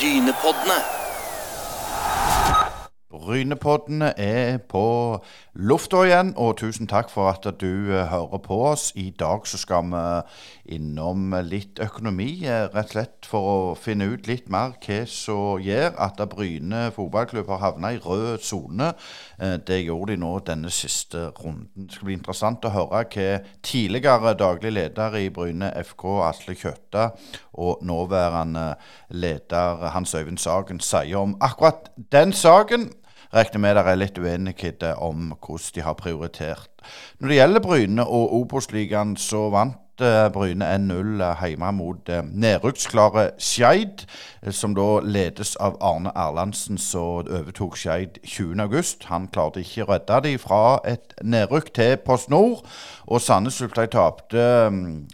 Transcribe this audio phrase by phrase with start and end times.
[0.00, 0.99] Brynepoddene.
[3.10, 5.18] Brynepoddene er på
[5.58, 8.92] lufta igjen, og tusen takk for at du eh, hører på oss.
[8.94, 14.06] I dag så skal vi innom litt økonomi, eh, rett og slett for å finne
[14.12, 18.92] ut litt mer hva som gjør at Bryne fotballklubb har havna i rød sone.
[19.40, 21.88] Eh, Det gjorde de nå denne siste runden.
[21.88, 23.28] Det skal bli interessant å høre hva
[23.62, 27.10] tidligere daglig leder i Bryne FK, Asle Kjøtta,
[27.58, 28.76] og nåværende
[29.10, 32.92] leder Hans Øyvind Sagen sier om akkurat den saken.
[33.34, 36.70] Regner med det er litt uenighet om hvordan de har prioritert.
[37.20, 43.28] Når det gjelder Bryne og Obos-ligaen, så vant eh, Bryne 1-0 hjemme mot eh, nedrykksklare
[43.38, 44.02] Skeid,
[44.42, 49.06] eh, som da ledes av Arne Erlandsen, som overtok Skeid 20.8.
[49.12, 52.66] Han klarte ikke å redde de fra et nedrykk til Post Nord,
[53.06, 55.06] og Sandnes Ulf tapte mm,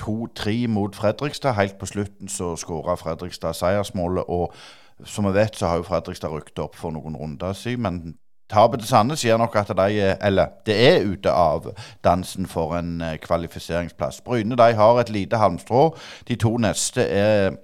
[0.00, 1.52] 2-3 mot Fredrikstad.
[1.52, 4.24] Helt på slutten så skåra Fredrikstad seiersmålet.
[4.28, 4.54] Og
[5.04, 7.82] som vi vet, så har jo Fredrikstad rykket opp for noen runder siden.
[7.82, 8.14] Men
[8.50, 11.70] tapet til Sandnes gjør nok at de er, eller det er ute av
[12.04, 14.22] dansen for en eh, kvalifiseringsplass.
[14.26, 15.90] Bryne de har et lite halmstrå.
[16.28, 17.58] De to neste er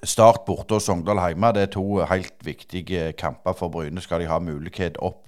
[0.00, 1.50] Start borte og Sogndal hjemme.
[1.52, 4.00] Det er to helt viktige kamper for Bryne.
[4.00, 5.26] Skal de ha mulighet opp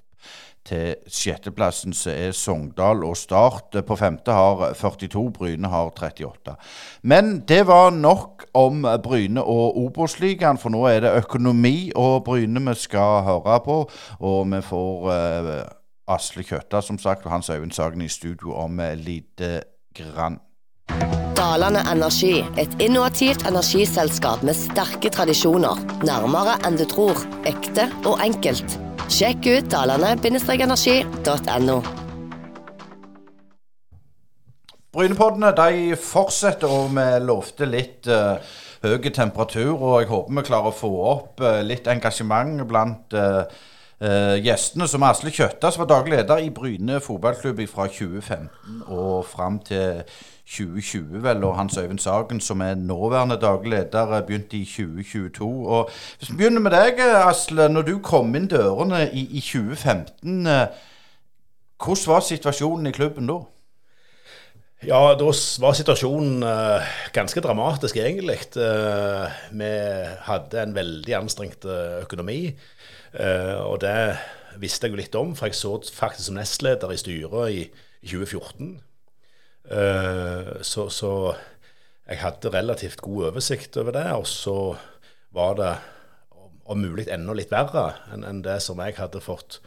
[0.65, 6.55] til sjetteplassen så er Sogndal og Start på femte har 42, Bryne har 38.
[7.03, 12.63] Men det var nok om Bryne og Obos-ligaen, for nå er det økonomi og Bryne
[12.69, 13.77] vi skal høre på.
[14.19, 15.51] Og vi får eh,
[16.07, 19.61] Asle Kjøtta som sagt, og Hans Øyvind Sagen i studio om eh, lite
[19.95, 20.39] grann.
[21.35, 25.81] Dalane Energi, et innovativt energiselskap med sterke tradisjoner.
[26.07, 27.19] Nærmere enn du tror.
[27.49, 28.92] Ekte og enkelt.
[29.11, 31.77] Sjekk ut dalane-energi.no.
[34.93, 38.37] Brynepoddene de fortsetter, og vi lovte litt uh,
[38.85, 39.73] høy temperatur.
[39.73, 43.43] Og jeg håper vi klarer å få opp uh, litt engasjement blant eh,
[44.03, 44.87] eh, gjestene.
[44.87, 50.03] Som Asle Kjøtta, som var daglig leder i Bryne fotballklubb fra 2015 og fram til
[50.45, 51.43] 2020, vel.
[51.43, 55.67] Og Hans Øyvind Sagen, som er nåværende daglig leder, eh, begynte i 2022.
[55.67, 57.69] Og Hvis vi begynner med deg, eh, Asle.
[57.69, 60.67] Når du kom inn dørene i, i 2015, eh,
[61.83, 63.39] hvordan var situasjonen i klubben da?
[64.83, 65.29] Ja, da
[65.63, 66.81] var situasjonen uh,
[67.15, 68.39] ganske dramatisk, egentlig.
[68.55, 69.69] Uh, vi
[70.27, 71.65] hadde en veldig anstrengt
[72.01, 72.51] økonomi,
[73.13, 73.97] og det
[74.61, 77.63] visste jeg jo litt om, for jeg så faktisk som nestleder i styret i,
[78.01, 78.73] i 2014.
[79.63, 81.11] Eh, så, så
[82.07, 84.57] jeg hadde relativt god oversikt over det, og så
[85.33, 85.71] var det
[86.63, 89.61] om, mulig enda litt verre enn det som jeg hadde fått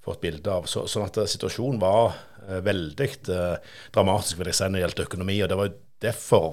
[0.00, 0.64] fått bilde av.
[0.70, 2.14] Så, sånn at eh, situasjonen var
[2.46, 5.34] eh, veldig eh, dramatisk vil jeg si, når det gjaldt økonomi.
[5.44, 6.46] Og det var jo derfor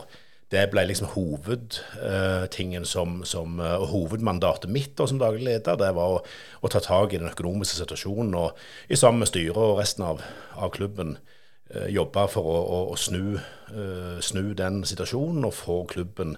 [0.54, 5.80] det ble liksom hovedtingen som, som uh, hovedmandatet mitt da, som daglig leder.
[5.80, 6.22] Det var å,
[6.64, 10.24] å ta tak i den økonomiske situasjonen og i sammen med styret og resten av,
[10.56, 15.82] av klubben uh, jobbe for å, å, å snu, eh, snu den situasjonen og få
[15.90, 16.38] klubben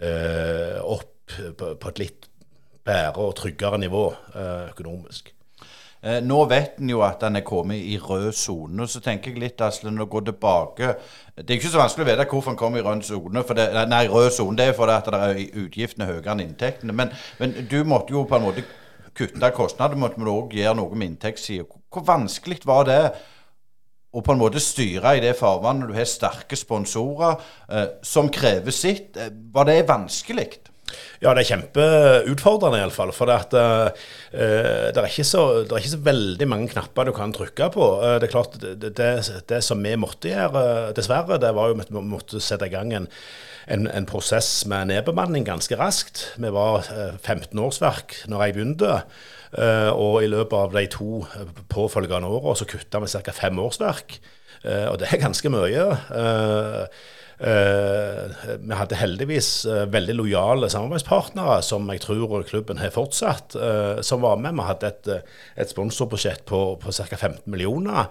[0.00, 2.28] eh, opp på, på et litt
[2.88, 4.04] bedre og tryggere nivå
[4.34, 5.32] eh, økonomisk.
[6.02, 8.88] Eh, nå vet en jo at den er kommet i rød sone.
[8.88, 10.92] Så tenker jeg litt, Asle, når du går tilbake
[11.36, 13.44] Det er ikke så vanskelig å vite hvorfor en kommer i rød sone.
[13.90, 16.94] Nei, rød sone det er fordi at det er utgiftene er høyere enn inntektene.
[16.94, 18.66] Men, men du måtte jo på en måte
[19.18, 19.98] kutte kostnader.
[19.98, 21.66] Måtte du òg gjøre noe med inntektssida.
[21.90, 23.02] Hvor vanskelig var det?
[24.08, 27.36] å på en måte styre i det farvannet du har sterke sponsorer
[27.68, 29.18] eh, som krever sitt.
[29.20, 30.62] Eh, var det vanskelig?
[31.22, 33.12] Ja, det er kjempeutfordrende iallfall.
[33.16, 37.14] For det, at, uh, det, er så, det er ikke så veldig mange knapper du
[37.16, 37.88] kan trykke på.
[38.02, 38.94] Uh, det er klart, det,
[39.50, 40.62] det, som vi måtte gjøre,
[40.96, 43.10] dessverre, det var jo at vi måtte sette i gang en,
[43.66, 46.28] en, en prosess med nedbemanning ganske raskt.
[46.38, 49.02] Vi var uh, 15 årsverk når jeg begynte.
[49.96, 51.22] og i løpet av de to
[51.72, 53.32] påfølgende åra så kutta vi ca.
[53.32, 54.18] fem årsverk.
[54.90, 55.86] Og det er ganske mye.
[56.12, 56.82] Eh,
[57.38, 64.24] vi hadde heldigvis eh, veldig lojale samarbeidspartnere, som jeg tror klubben har fortsatt, eh, som
[64.24, 64.56] var med.
[64.58, 67.16] Vi hadde et, eh, et sponsorbudsjett på, på ca.
[67.16, 68.10] 15 millioner.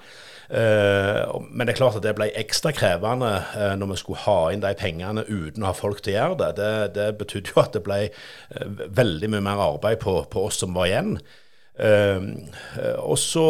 [0.50, 4.38] Eh, men det er klart at det ble ekstra krevende eh, når vi skulle ha
[4.54, 6.52] inn de pengene uten å ha folk til å gjøre det.
[6.62, 10.64] Det, det betydde jo at det ble eh, veldig mye mer arbeid på, på oss
[10.64, 11.18] som var igjen.
[11.80, 12.18] Eh,
[12.82, 13.44] eh, og så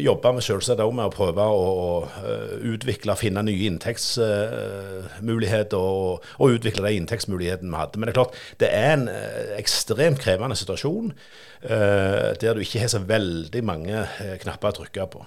[0.00, 6.24] jobber vi selvsagt òg med å prøve å, eh, utvikle og finne nye inntektsmuligheter og,
[6.38, 7.98] og utvikle de inntektsmulighetene vi hadde.
[7.98, 12.80] Men det er klart, det er en eh, ekstremt krevende situasjon eh, der du ikke
[12.80, 15.20] har så veldig mange eh, knapper å trykke på.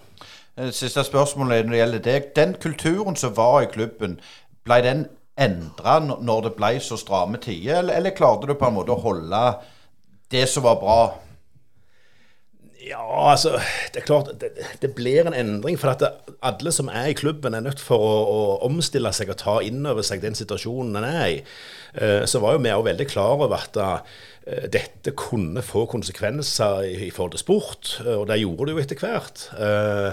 [0.58, 2.34] Eh, Siste spørsmålet når det gjelder deg.
[2.40, 4.18] Den kulturen som var i klubben,
[4.66, 5.06] ble den
[5.38, 9.04] endra når det ble så stramme tider, eller, eller klarte du på en måte å
[9.06, 9.62] holde
[10.34, 11.27] det som var bra?
[12.88, 13.58] Ja, altså
[13.94, 14.52] Det er klart, det,
[14.82, 15.80] det blir en endring.
[15.80, 16.14] For at det,
[16.46, 19.84] alle som er i klubben, er nødt for å, å omstille seg og ta inn
[19.86, 21.44] over seg den situasjonen en er i.
[21.98, 24.02] Eh, så var jo vi òg veldig klar over at uh,
[24.72, 27.94] dette kunne få konsekvenser i, i, forhold til sport.
[28.06, 29.44] Og det gjorde det jo etter hvert.
[29.58, 30.12] Uh,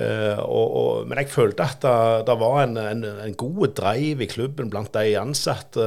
[0.00, 1.86] uh, og, og, men jeg følte at
[2.26, 5.86] det, var en, en, en, god drive i klubben blant de ansatte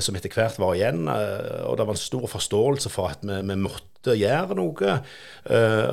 [0.00, 1.08] som etter hvert var igjen.
[1.10, 4.92] og det var en stor forståelse for at vi, vi måtte gjøre noe.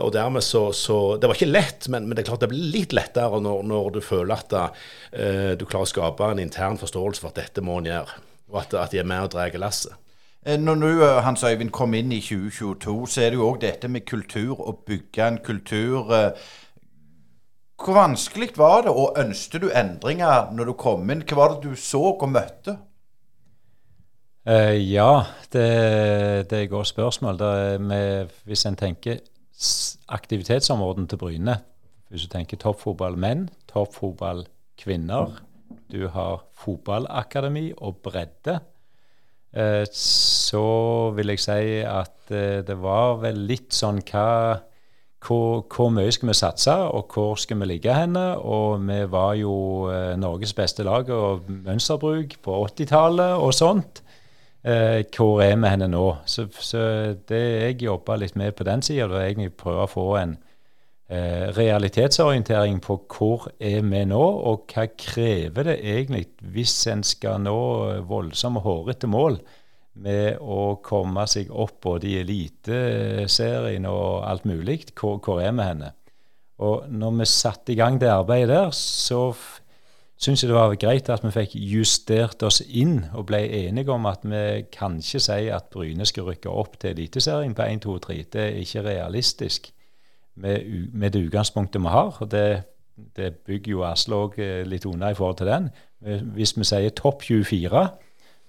[0.04, 2.72] og dermed så, så, Det var ikke lett, men, men, det er klart det blir
[2.74, 4.54] litt lettere når, når du føler at
[5.58, 8.22] du klarer å skape en intern forståelse for at dette må en gjøre
[8.54, 9.96] og at, at de er med og drar lasset.
[10.46, 13.90] Eh, når eh, Hans Øyvind, kom inn i 2022, så er det jo òg dette
[13.90, 16.14] med kultur, å bygge en kultur.
[16.14, 16.50] Eh,
[17.84, 21.24] hvor vanskelig var det, og ønsket du endringer når du kom inn?
[21.28, 22.78] Hva var det du så og møtte?
[24.44, 25.24] Uh, ja,
[25.54, 27.38] det, det, er godt spørsmål.
[27.80, 29.22] Med, hvis en tenker
[30.10, 31.56] aktivitetsområdene til Bryne
[32.10, 34.44] Hvis du tenker toppfotball menn, toppfotball
[34.78, 35.40] kvinner,
[35.92, 38.60] du har fotballakademi og bredde,
[39.54, 44.24] Uh, så vil jeg si at uh, det var vel litt sånn hva
[45.24, 48.24] hvor, hvor, mye skal vi satse, og hvor skal vi ligge henne?
[48.42, 49.54] Og vi var jo
[50.20, 54.03] Norges beste lag og mønsterbruk på 80-tallet og sånt.
[54.64, 56.06] Eh, hvor er vi henne nå?
[56.26, 56.82] Så, så
[57.30, 60.38] det jeg jobba litt med på den sida, var egentlig prøve å få en,
[61.14, 67.44] Eh, realitetsorientering på hvor er vi nå, og hva krever det egentlig hvis en skal
[67.44, 67.58] nå
[68.08, 69.36] voldsomme, hårete mål
[70.00, 74.80] med å komme seg opp både i Eliteserien og alt mulig.
[74.96, 75.92] Hvor, hvor, er vi henne?
[76.64, 79.28] Og når vi satte i gang det arbeidet der, så
[80.24, 84.06] syns jeg det var greit at vi fikk justert oss inn og ble enige om
[84.08, 87.98] at vi kan ikke si at Bryne skal rykke opp til Eliteserien på 1, 2,
[88.08, 88.20] 3.
[88.32, 89.72] Det er ikke realistisk
[90.36, 92.18] med, med, det utgangspunktet vi har.
[92.20, 92.64] og det,
[93.18, 95.70] det bygger jo Asle òg eh, litt unna i forhold til den.
[96.36, 97.84] Hvis vi sier topp 24,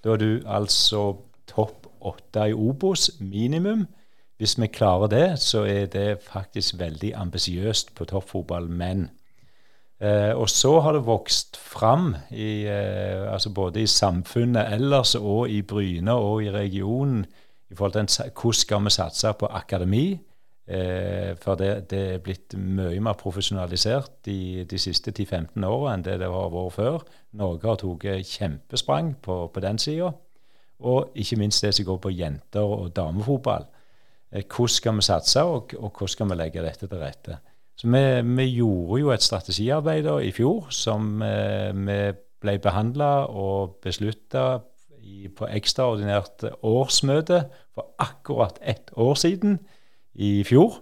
[0.05, 1.05] da er du altså
[1.51, 3.87] topp 8 i Obos minimum.
[4.39, 9.09] Hvis vi klarer det, så er det faktisk veldig ambisiøst på toppfotball, men
[10.05, 15.49] eh, Og så har det vokst fram, i, eh, altså både i samfunnet ellers og
[15.51, 17.25] i Bryne og i regionen,
[17.71, 20.21] i forhold til hvordan skal vi satse på akademi
[20.67, 26.05] Eh, for det, det, er blitt mye mer profesjonalisert de, de siste 10-15 årene enn
[26.07, 27.03] det det har vært før.
[27.37, 30.15] Norge har tatt kjempesprang på, på den sida.
[30.85, 33.69] Og ikke minst det som går på jenter- og damefotball.
[34.33, 37.39] Eh, hvordan skal vi satse, og, og, hvordan skal vi legge dette til rette?
[37.77, 38.05] Så vi,
[38.37, 41.99] vi gjorde jo et strategiarbeid i fjor som eh, vi
[42.45, 44.61] ble behandla og beslutta
[45.37, 47.45] på ekstraordinært årsmøte
[47.75, 49.59] for akkurat ett år siden
[50.15, 50.79] i fjor,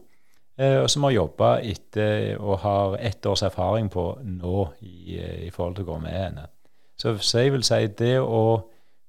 [0.58, 5.46] eh, og som har jobba etter og har ett års erfaring på nå i, eh,
[5.46, 6.46] i forhold til å gå med henne.
[6.96, 8.42] Så, så, jeg vil si det å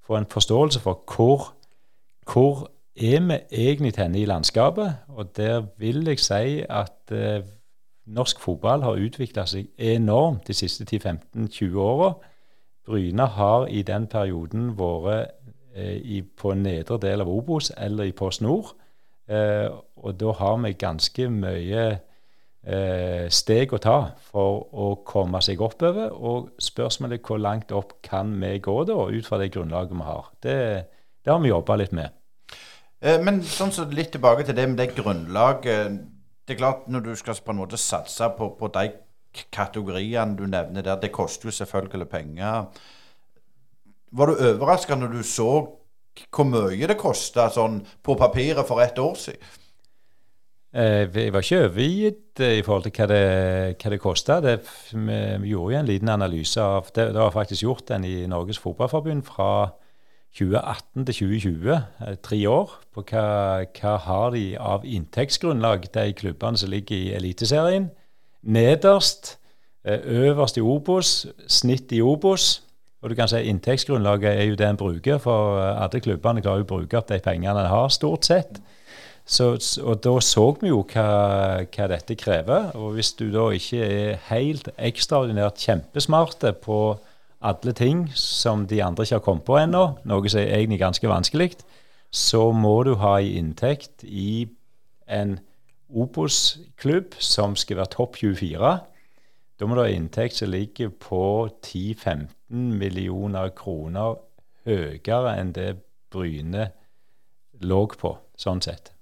[0.03, 1.51] få en forståelse for hvor,
[2.25, 3.37] hvor er vi
[3.67, 7.11] egentlig henne i landskapet, og der vil jeg si at
[8.05, 12.13] norsk fotball har utvikla seg enormt de siste 10-15-20 åra.
[12.85, 15.31] Bryne har i den perioden vært
[15.75, 18.73] eh, på nedre del av Obos eller i Post Nord.
[19.27, 19.69] Eh,
[20.03, 21.85] og da har vi ganske mye
[22.63, 23.97] eh, steg å ta
[24.31, 26.11] for å komme seg oppover.
[26.11, 30.27] Og spørsmålet hvor langt opp kan vi gå da, ut fra det grunnlaget vi har.
[30.43, 30.57] Det,
[31.23, 32.19] det har vi jobba litt med.
[33.03, 36.03] Eh, men sånn så litt tilbake til det med det grunnlaget.
[36.47, 38.89] Det er klart Når du skal på en måte satse på, på de
[39.51, 42.65] kategoriene du nevner der, det koster jo selvfølgelig penger.
[44.11, 45.49] Var du overraska når du så
[46.29, 49.59] hvor mye det kosta sånn på papiret for ett år siden?
[50.73, 53.25] Eh, jeg var ikke overgitt eh, i forhold til hva det,
[53.81, 54.37] hva det kosta.
[54.41, 57.11] Vi gjorde jo en liten analyse av det.
[57.13, 59.49] Det var faktisk gjort den i Norges Fotballforbund fra
[60.33, 63.27] 2018 til 2020, eh, tre år, på hva,
[63.77, 67.89] hva har de av inntektsgrunnlag, de klubbene som ligger i Eliteserien.
[68.43, 69.37] Nederst,
[69.85, 72.63] øverst i Obos, snitt i Obos.
[73.03, 76.67] Og du kan si Inntektsgrunnlaget er jo det en bruker, for alle klubbene klarer å
[76.69, 78.61] bruke opp de pengene en har, stort sett.
[79.25, 81.07] Så, og da så vi jo hva,
[81.63, 82.71] hva, dette krever.
[82.79, 86.79] Og hvis du da ikke er helt ekstraordinært kjempesmarte på
[87.43, 91.09] alle ting som de andre ikke har kommet på ennå, noe som er egentlig ganske
[91.09, 91.51] vanskelig,
[92.13, 94.45] så må du ha en inntekt i
[95.07, 95.39] en
[95.93, 98.71] Obos-klubb som skal være topp 24.
[99.59, 102.25] Da må du ha inntekt som ligger på 10-15
[102.79, 104.17] millioner kroner
[104.65, 105.75] høyere enn det
[106.13, 106.69] Bryne
[107.61, 108.93] låg på, sånn sett.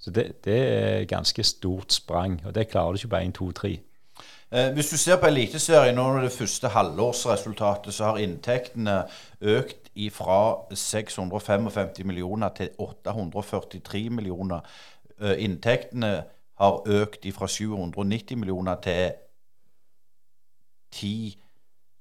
[0.00, 3.50] Så det, det er ganske stort sprang, og det klarer du ikke på 1, 2,
[3.60, 3.74] 3.
[4.52, 9.02] Eh, hvis du ser på Eliteserien nå det første halvårsresultatet, så har inntektene
[9.40, 10.38] økt fra
[10.74, 14.60] 655 millioner til 843 millioner.
[15.20, 16.24] Eh, inntektene
[16.58, 19.12] har økt fra 790 millioner til
[20.92, 21.38] 10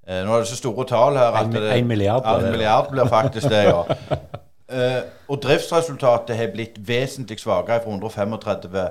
[0.08, 2.92] eh, Nå er det så store tall her at det, en milliard, ja, en milliard
[2.92, 3.84] blir faktisk det, ja.
[5.30, 8.38] Og driftsresultatet har blitt vesentlig svakere fra 135
[8.80, 8.90] Eh,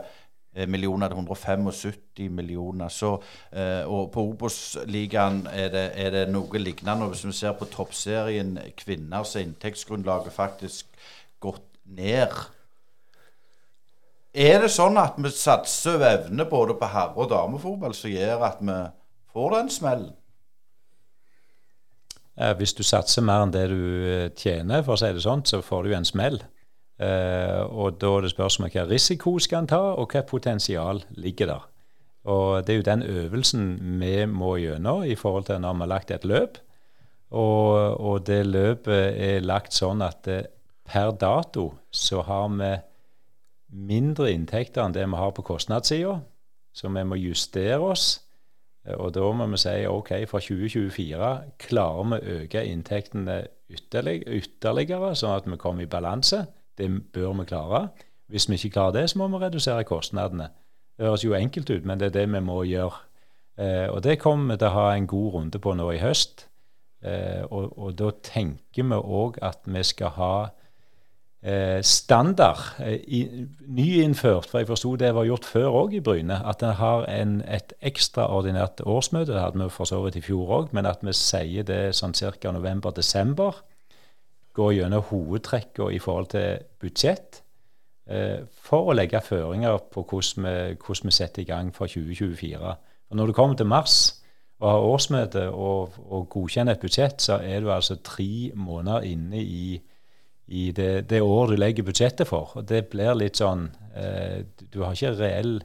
[0.68, 2.88] millioner det er 175 millioner.
[2.88, 3.14] Så,
[3.52, 7.08] eh, og på Obos-ligaen er, er, det noe lignende.
[7.08, 10.86] Hvis vi ser på toppserien kvinner, så er inntektsgrunnlaget faktisk
[11.40, 12.34] gått ned.
[14.32, 18.46] Er det sånn at vi satser over evne både på herre- og damefotball som gjør
[18.48, 18.78] at vi
[19.32, 20.12] får den smellen?
[22.36, 25.44] Ja, hvis du satser mer enn det du eh, tjener, for å si det sånn,
[25.44, 26.40] så får du en smell.
[27.02, 31.50] Uh, og da er det spørsmål hva risiko skal en ta, og hva potensial ligger
[31.50, 31.68] der.
[32.24, 33.64] Og Det er jo den øvelsen
[34.00, 36.58] vi må gjennom i forhold til når vi har lagt et løp.
[37.30, 40.44] Og, og det løpet er lagt sånn at eh,
[40.84, 42.72] per dato så har vi
[43.72, 46.18] mindre inntekter enn det vi har på kostnadssida,
[46.76, 48.20] så vi må justere oss.
[48.98, 51.32] Og da må vi si OK, fra 2024
[51.62, 53.38] klarer vi å øke inntektene
[53.72, 56.44] ytterligere, sånn at vi kommer i balanse.
[56.78, 57.88] Det bør vi klare.
[58.32, 60.48] Hvis vi ikke klarer det, så må vi redusere kostnadene.
[60.96, 63.04] Det høres jo enkelt ut, men det er det vi må gjøre.
[63.58, 66.46] Eh, og det kommer vi til å ha en god runde på nå i høst.
[67.04, 70.34] Eh, og, og, da tenker vi òg at vi skal ha
[71.42, 73.22] eh, standard eh, i,
[73.66, 77.40] nyinnført, for jeg forsto det var gjort før òg i Bryne, at en har en,
[77.42, 79.32] et ekstraordinært årsmøte.
[79.34, 82.14] Det hadde vi for så vidt i fjor òg, men at vi sier det sånn
[82.14, 82.54] ca.
[82.54, 83.60] november-desember
[84.56, 87.42] gå gjennom hovedtrekkene i forhold til budsjett
[88.08, 92.74] eh, for å legge føringer på hvordan vi, hvordan vi, setter i gang for 2024.
[93.10, 93.96] Og Når du kommer til mars
[94.62, 99.42] og har årsmøte og, og godkjenner et budsjett, så er du altså tre måneder inne
[99.42, 99.80] i,
[100.46, 102.52] i det, det året du legger budsjettet for.
[102.56, 105.56] Og det blir litt sånn eh, Du har ikke reell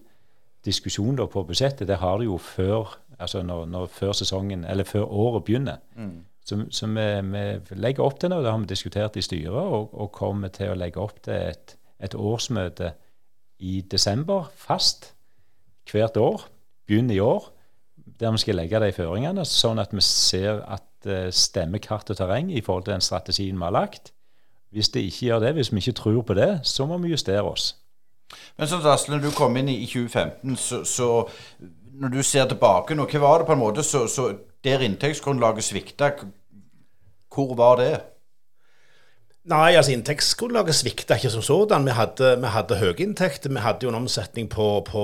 [0.66, 1.88] diskusjon på budsjettet.
[1.88, 5.84] Det har du jo før, altså når, når, før sesongen, før året begynner.
[5.96, 6.26] Mm.
[6.48, 7.44] Så, så vi, vi,
[7.76, 10.78] legger opp til noe, det har vi diskutert i styret, og, og kommer til å
[10.80, 12.94] legge opp til et, et årsmøte
[13.68, 15.12] i desember, fast,
[15.92, 16.46] hvert år.
[16.88, 17.50] Begynn i år,
[18.20, 22.20] der vi skal legge de føringene, sånn at vi ser at uh, stemmer kart og
[22.20, 24.14] terreng i forhold til den strategien vi har lagt.
[24.72, 27.44] Hvis det ikke gjør det, hvis vi ikke tror på det, så må vi justere
[27.44, 27.74] oss.
[28.56, 31.10] Men sånn Asle, når du kom inn i 2015, så, så
[31.98, 34.32] når du ser tilbake nå, hva var det på en måte så, så
[34.64, 36.12] der inntektsgrunnlaget svikta,
[37.34, 37.96] hvor var det?
[39.48, 41.86] Nei, altså inntektsgrunnlaget svikta ikke som sådan.
[41.88, 43.50] Vi hadde, vi hadde høye inntekter.
[43.54, 45.04] Vi hadde jo en omsetning på, på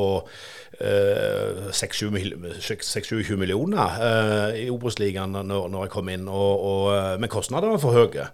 [0.82, 7.32] eh, 26-20 millioner eh, i Obos-ligaen når, når, jeg kom inn, og, og, eh, men
[7.32, 8.28] kostnadene var for høye.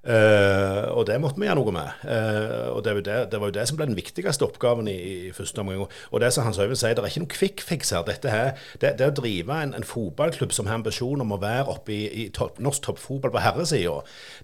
[0.00, 2.04] Uh, og det måtte vi gjøre noe med.
[2.08, 4.96] Uh, og det var, det, det var, jo det som ble den viktigste oppgaven i,
[5.28, 5.90] i første omgang.
[6.08, 8.06] Og det som Hans Øyvind sier, det er ikke noen quick fix her.
[8.08, 11.68] Dette her, det, det å drive en, en, fotballklubb som har ambisjon om å være
[11.74, 13.98] oppe i, i top, norsk toppfotball på herresida,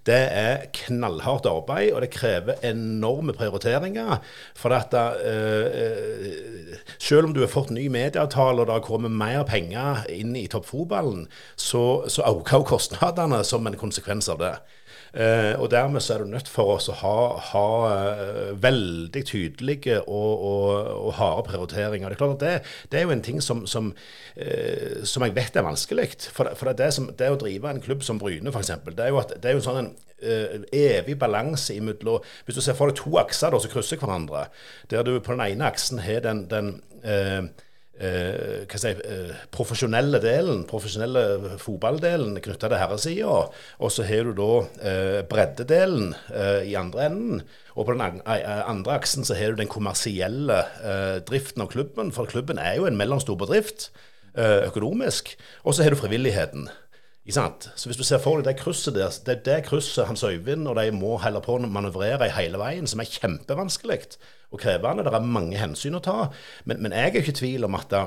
[0.04, 4.20] det er knallhardt arbeid, og det krever enorme prioriteringer.
[4.60, 9.46] For at uh, selv om du har fått ny medieavtale og det har kommet mer
[9.48, 14.58] penger inn i toppfotballen, så, så øker kostnadene som en konsekvens av det.
[15.16, 17.16] Eh, og dermed så er du nødt for oss å ha,
[17.50, 22.08] ha uh, veldig tydelige og, og, og, harde prioriteringer.
[22.08, 23.92] Det er klart at det, det er jo en ting som, som,
[24.38, 26.08] uh, som jeg vet er vanskelig.
[26.32, 29.22] For, for det, som, det, å drive en klubb som Bryne, f.eks., det er jo,
[29.22, 32.96] at, det er jo sånn en Uh, evig balanse imellom Hvis du ser for deg
[32.96, 34.46] to akser da, som krysser hverandre,
[34.88, 36.70] der du på den ene aksen har den, den
[37.04, 37.44] uh,
[37.98, 43.36] eh, hva si, eh, profesjonelle delen, profesjonelle fotballdelen knytta til herresida.
[43.80, 44.50] Og så har du da
[44.80, 47.44] eh, breddedelen eh, i andre enden.
[47.76, 52.12] Og på den andre aksen så har du den kommersielle eh, driften av klubben.
[52.12, 53.90] For klubben er jo en mellomstor bedrift
[54.36, 55.36] eh, økonomisk.
[55.64, 56.68] Og så har du frivilligheten.
[57.26, 60.68] Så hvis du ser for deg det krysset der, det er det krysset Hans Øyvind
[60.70, 64.04] og de må heller på å manøvrere i hele veien, som er kjempevanskelig
[64.52, 65.04] og krevende.
[65.06, 66.30] Det er mange hensyn å ta.
[66.64, 68.04] Men, men jeg er ikke i tvil om at da,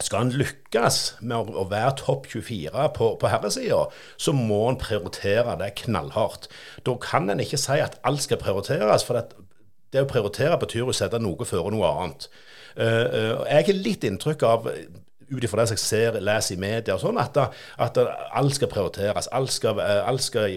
[0.00, 3.82] skal en lykkes med å, være topp 24 på, på herresida,
[4.20, 6.48] så må en prioritere det knallhardt.
[6.86, 9.04] Da kan en ikke si at alt skal prioriteres.
[9.04, 9.44] for det,
[9.92, 12.30] det å prioritere betyr å sette noe før noe annet.
[12.78, 14.68] Uh, uh, jeg har litt inntrykk av
[15.30, 17.38] ut ifra det jeg ser, leser i media, og sånn, at,
[17.80, 19.30] at alt skal prioriteres.
[19.36, 20.54] Alt skal, alt skal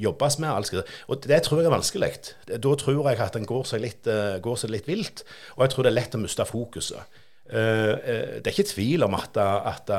[0.00, 0.50] jobbes med.
[0.52, 2.12] Alt skal, og det tror jeg er vanskelig.
[2.52, 4.10] Da tror jeg at en går seg litt,
[4.44, 5.24] går seg litt vilt,
[5.56, 7.20] og jeg tror det er lett å miste fokuset.
[7.44, 9.90] Det er ikke tvil om at, at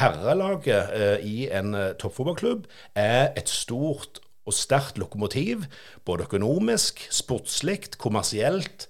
[0.00, 2.66] herrelaget i en toppfotballklubb
[2.98, 5.64] er et stort og sterkt lokomotiv,
[6.04, 8.89] både økonomisk, sportslig, kommersielt, eh,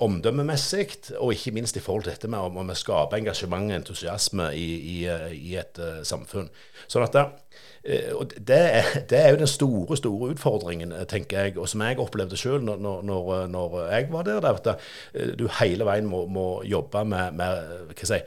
[0.00, 0.88] omdømmemessig,
[1.18, 4.68] og ikke minst i forhold til dette med om å skape engasjement og entusiasme i,
[4.76, 6.48] i, eh, i et uh, samfunn.
[6.90, 7.24] Sånn at det,
[8.18, 12.00] og det er, det er, jo den store store utfordringen, tenker jeg, og som jeg
[12.02, 14.48] opplevde sjøl når, når, når, jeg var der.
[14.50, 18.18] At du hele veien må, må jobbe med, med hva si,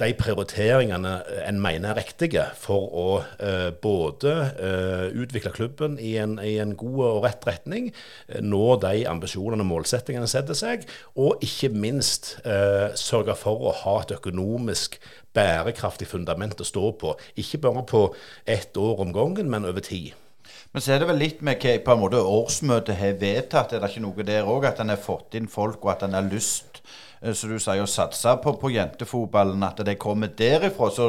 [0.00, 1.12] de prioriteringene
[1.44, 3.06] en mener er riktige for å
[3.44, 7.90] eh, både eh, utvikle klubben i en, i en, god og rett retning,
[8.28, 10.86] eh, nå de ambisjonene og målsettingene setter seg,
[11.20, 14.96] og ikke minst eh, sørge for å ha et økonomisk
[15.36, 17.14] bærekraftig fundament å stå på.
[17.40, 18.06] Ikke bare på
[18.48, 20.12] ett år om gangen, men over tid.
[20.72, 23.74] Men så er det vel litt med hva på en måte årsmøtet har vedtatt.
[23.76, 24.64] Er det ikke noe der òg?
[24.70, 26.71] At en har fått inn folk, og at en har lyst Eh,
[27.30, 30.90] som du sier, satse på, på jentefotballen, at det kommer derifra.
[30.90, 31.08] så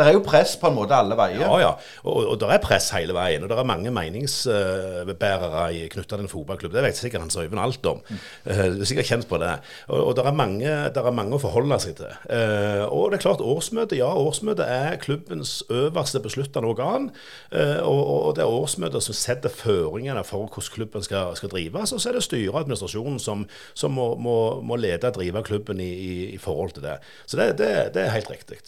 [0.00, 1.42] det er jo press på en måte alle veier.
[1.44, 1.70] Ja, ja.
[2.04, 3.44] Og, og det er press hele veien.
[3.44, 6.74] Og det er mange meningsbærere knytta til en fotballklubb.
[6.74, 8.00] Det vet sikkert Hans Øyvind alt om.
[8.08, 8.20] Mm.
[8.46, 9.52] Uh, du er sikkert kjent på det.
[9.88, 12.12] Og, og det, er mange, det, er mange, å forholde seg til.
[12.26, 17.10] Uh, og det er klart, årsmøtet ja, årsmøtet er klubbens øverste besluttende organ.
[17.52, 21.92] Uh, og, og, det er årsmøtet som setter føringene for hvordan klubben skal, skal drives.
[21.92, 25.44] Og så er det styret og administrasjonen som, som må, må, må, lede og drive
[25.46, 26.96] klubben i, i, i, forhold til det.
[27.26, 28.60] Så det, det, det er helt riktig.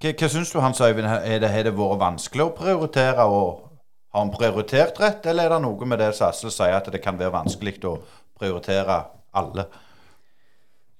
[0.00, 3.26] Hva, hva syns du Hans Øyvind, har det, det vært vanskelig å prioritere?
[3.28, 3.66] og
[4.14, 7.18] Har han prioritert rett, eller er det noe med det Asle sier, at det kan
[7.20, 7.98] være vanskelig å
[8.40, 8.96] prioritere
[9.36, 9.66] alle?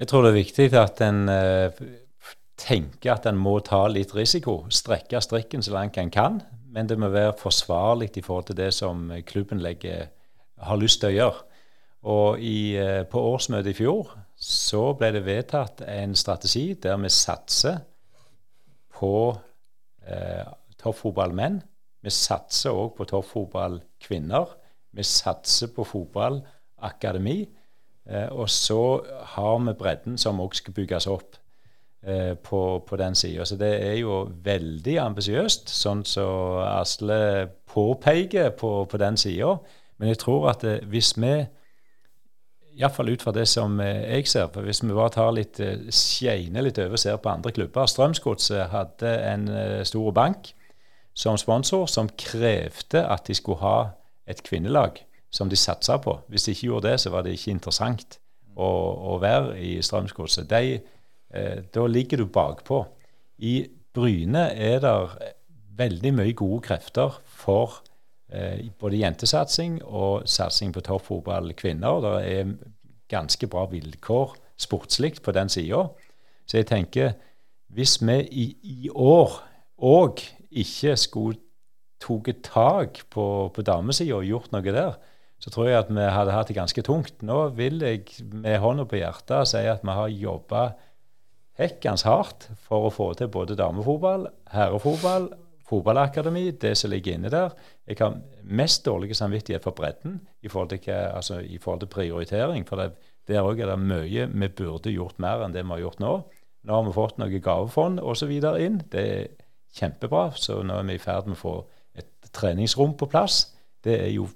[0.00, 1.80] Jeg tror det er viktig at en uh,
[2.60, 4.66] tenker at en må ta litt risiko.
[4.68, 6.42] Strekke strikken så langt en kan.
[6.70, 10.12] Men det må være forsvarlig i forhold til det som klubben legger,
[10.60, 11.46] har lyst til å gjøre.
[12.04, 17.08] Og i, uh, på årsmøtet i fjor så ble det vedtatt en strategi der vi
[17.12, 17.80] satser
[19.00, 19.12] på
[20.06, 20.48] eh,
[20.80, 21.60] toppfotballmenn.
[22.00, 24.56] Vi satser òg på toppfotballkvinner.
[24.96, 27.38] Vi satser på fotballakademi.
[28.10, 31.36] Eh, og så har vi bredden som òg skal bygges opp
[32.02, 33.44] eh, på, på, den sida.
[33.44, 36.28] Så det er jo veldig ambisiøst, sånn som så
[36.80, 37.20] Asle
[37.70, 39.56] påpeker på, på den sida.
[40.00, 41.34] Men jeg tror at eh, hvis vi
[42.78, 44.48] Iallfall ut fra det som eh, jeg ser.
[44.52, 47.88] for Hvis vi bare tar litt, eh, skeiner litt over og ser på andre klubber
[47.90, 50.52] Strømsgodset hadde en eh, stor bank
[51.14, 53.90] som sponsor som krevde at de skulle ha
[54.30, 56.16] et kvinnelag som de satsa på.
[56.28, 58.18] Hvis de ikke gjorde det, så var det ikke interessant
[58.56, 58.70] å,
[59.14, 60.50] å være i Strømsgodset.
[60.50, 62.84] Eh, da ligger du bakpå.
[63.38, 64.96] I Bryne er det
[65.80, 67.80] veldig mye gode krefter for
[68.78, 72.00] både jentesatsing og satsing på toppfotball kvinner.
[72.04, 72.52] Det er
[73.10, 75.86] ganske bra vilkår sportslig på den sida.
[76.46, 77.14] Så jeg tenker
[77.74, 79.36] hvis vi i, i år
[79.78, 81.38] òg ikke skulle
[82.00, 84.94] tatt tak på, på damesida og gjort noe der,
[85.40, 87.22] så tror jeg at vi hadde hatt det ganske tungt.
[87.24, 90.64] Nå vil jeg med hånda på hjertet si at vi har jobba
[91.60, 95.30] hekkans hardt for å få til både damefotball, herrefotball
[95.70, 97.54] fotballakademi, det som ligger inne der.
[97.86, 102.66] Jeg har mest dårlig samvittighet for bredden i forhold til, altså, i forhold til prioritering.
[102.68, 102.92] For det,
[103.28, 106.14] der òg er det mye vi burde gjort mer enn det vi har gjort nå.
[106.66, 108.32] Nå har vi fått noe gavefond osv.
[108.60, 108.82] inn.
[108.92, 109.28] Det er
[109.76, 110.30] kjempebra.
[110.36, 111.54] Så nå er vi i ferd med å få
[111.96, 113.46] et treningsrom på plass.
[113.84, 114.28] Det er jo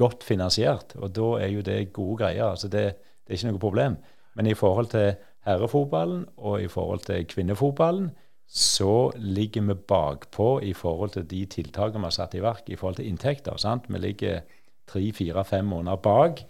[0.00, 2.50] godt finansiert, og da er jo det gode greier.
[2.50, 2.84] altså det,
[3.26, 3.96] det er ikke noe problem.
[4.34, 5.12] Men i forhold til
[5.44, 8.10] herrefotballen og i forhold til kvinnefotballen
[8.50, 12.76] så ligger vi bakpå i forhold til de tiltakene vi har satt i verk i
[12.76, 13.54] forhold til inntekter.
[13.62, 13.86] Sant?
[13.86, 14.40] Vi ligger
[14.90, 16.42] tre, fire, fem måneder bak.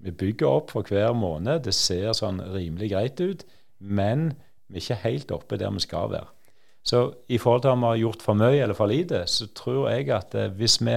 [0.00, 1.66] Vi bygger opp for hver måned.
[1.66, 3.44] Det ser sånn rimelig greit ut,
[3.78, 4.30] men
[4.72, 6.30] vi er ikke helt oppe der vi skal være.
[6.82, 9.90] Så i forhold til om vi har gjort for mye eller for lite, så tror
[9.92, 10.96] jeg at eh, hvis vi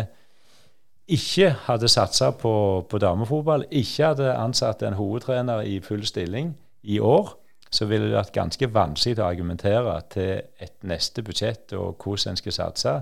[1.07, 6.97] ikke hadde satsa på, på damefotball, ikke hadde ansatt en hovedtrener i full stilling i
[6.99, 7.35] år,
[7.75, 12.39] så ville det vært ganske vanskelig å argumentere til et neste budsjett og hvordan en
[12.39, 12.93] skal satse,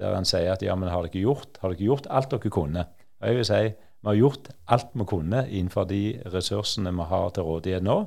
[0.00, 2.86] der en sier at ja, men har dere gjort, har dere gjort alt dere kunne?
[3.20, 3.62] Og jeg vil si
[4.04, 7.98] vi har gjort alt vi kunne innenfor de ressursene vi har til rådighet nå.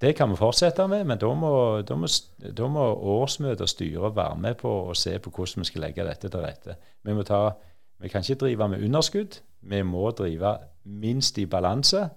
[0.00, 1.52] Det kan vi fortsette med, men da må,
[1.86, 2.10] da må,
[2.68, 6.28] må årsmøtet og styret være med på å se på hvordan vi skal legge dette
[6.28, 6.76] til rette.
[7.00, 7.40] Vi, ta,
[8.02, 9.38] vi kan ikke drive med underskudd.
[9.64, 12.08] Vi må drive minst i balanse.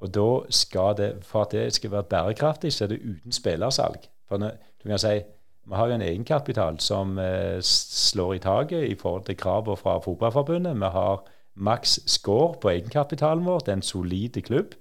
[0.00, 4.08] Og da skal det, For at det skal være bærekraftig, så er det uten spillersalg.
[4.28, 4.50] For når,
[4.82, 5.20] du kan si,
[5.68, 9.98] Vi har jo en egenkapital som eh, slår i taket i forhold til kravene fra
[9.98, 10.74] Fotballforbundet.
[10.76, 13.58] Vi har maks score på egenkapitalen vår.
[13.58, 14.74] Det er en solid klubb.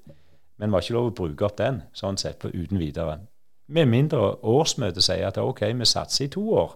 [0.58, 3.20] Men vi har ikke lov å bruke opp den sånn sett uten videre.
[3.68, 6.74] Med mindre årsmøtet sier at OK, vi satser i to år.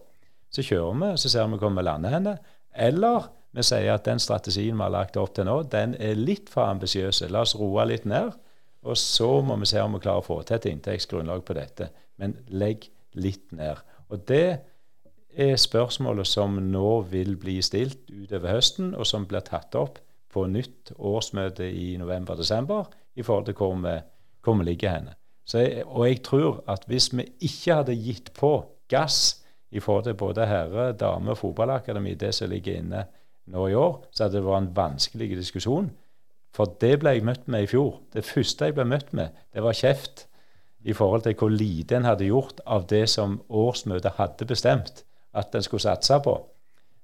[0.53, 2.37] Så kjører vi, så ser vi hvor vi lander henne.
[2.75, 6.49] Eller vi sier at den strategien vi har lagt opp til nå, den er litt
[6.49, 7.21] for ambisiøs.
[7.29, 8.33] La oss roe litt ned.
[8.83, 11.91] Og så må vi se om vi klarer å få til et inntektsgrunnlag på dette.
[12.19, 13.79] Men legg litt ned.
[14.11, 14.47] Og det
[15.33, 20.01] er spørsmålet som nå vil bli stilt utover høsten, og som blir tatt opp
[20.33, 23.95] på nytt årsmøte i november-desember i forhold til hvor vi,
[24.43, 25.15] hvor vi ligger henne.
[25.53, 28.55] Jeg, og jeg tror at hvis vi ikke hadde gitt på
[28.89, 33.05] gass i forhold til både herre-, dame- og fotballakademi, det som ligger inne
[33.51, 35.89] nå i år, så hadde det vært en vanskelig diskusjon.
[36.53, 37.97] For det ble jeg møtt med i fjor.
[38.13, 40.27] Det første jeg ble møtt med, det var kjeft
[40.83, 45.03] i forhold til hvor lite en hadde gjort av det som årsmøtet hadde bestemt
[45.33, 46.35] at en skulle satse på.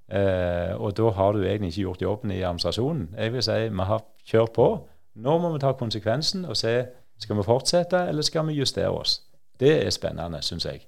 [0.10, 3.10] Eh, og da har du egentlig ikke gjort jobben i administrasjonen.
[3.18, 4.70] Jeg vil si vi har kjørt på.
[5.16, 6.76] Nå må vi ta konsekvensen og se
[7.20, 9.20] skal vi fortsette, eller skal vi justere oss.
[9.60, 10.86] Det er spennende, syns jeg.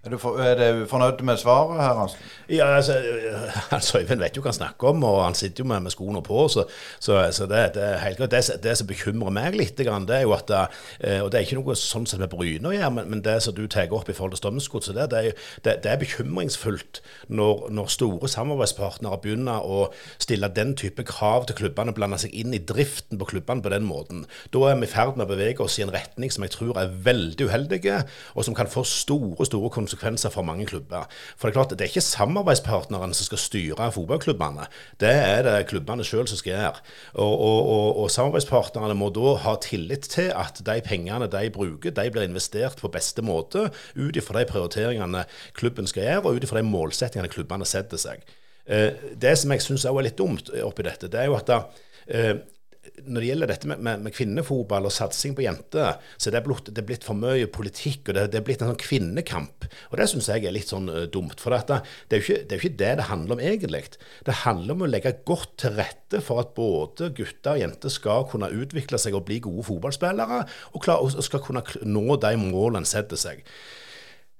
[0.00, 2.20] Er du, for, er du fornøyd med svaret her, Hansen?
[2.48, 2.94] Ja, altså,
[3.76, 6.22] altså Øyvind vet jo hva han snakker om, og han sitter jo med, med skoene
[6.24, 6.46] på.
[6.48, 6.62] Så,
[6.96, 8.30] så, så det, det, er helt klart.
[8.32, 11.58] Det, det, som bekymrer meg litt, det er jo at eh, Og det er ikke
[11.58, 14.14] noe sånn som med Bryne å gjøre, men, men, det som du tar opp i
[14.16, 15.34] forhold til Strømsgodset, det,
[15.66, 21.60] det, det, er bekymringsfullt når, når, store samarbeidspartnere begynner å stille den type krav til
[21.60, 24.24] klubbene, blande seg inn i driften på klubbene på den måten.
[24.56, 26.80] Da er vi i ferd med å bevege oss i en retning som jeg tror
[26.80, 27.84] er veldig uheldig,
[28.32, 31.08] og som kan få store, store konsekvenser konsekvenser for mange klubber.
[31.36, 34.66] For Det er klart, det er ikke samarbeidspartnerne som skal styre fotballklubbene.
[35.00, 36.82] Det er det klubbene sjøl som skal gjøre.
[37.14, 41.90] Og, og, og, og, samarbeidspartnerne må da ha tillit til at de pengene de bruker,
[41.90, 45.24] de blir investert på beste måte ut ifra de prioriteringene
[45.54, 48.22] klubben skal gjøre, og ut ifra de målsettingene klubbene setter seg.
[48.66, 51.62] Eh, det som jeg syns er litt dumt oppi dette, det er jo at da,
[52.06, 52.36] eh,
[52.80, 56.46] når det gjelder dette med, med, med, kvinnefotball og satsing på jenter, så det er
[56.46, 59.66] blitt, det er blitt for mye politikk, og det, det, er blitt en sånn kvinnekamp.
[59.90, 61.36] Og Det syns jeg er litt sånn uh, dumt.
[61.42, 63.82] For dette, det, er jo ikke, det ikke det det handler om egentlig.
[64.26, 68.26] Det handler om å legge godt til rette for at både gutter og jenter skal
[68.30, 72.82] kunne utvikle seg og bli gode fotballspillere, og, klar, og skal kunne nå de målene
[72.84, 73.44] en setter seg.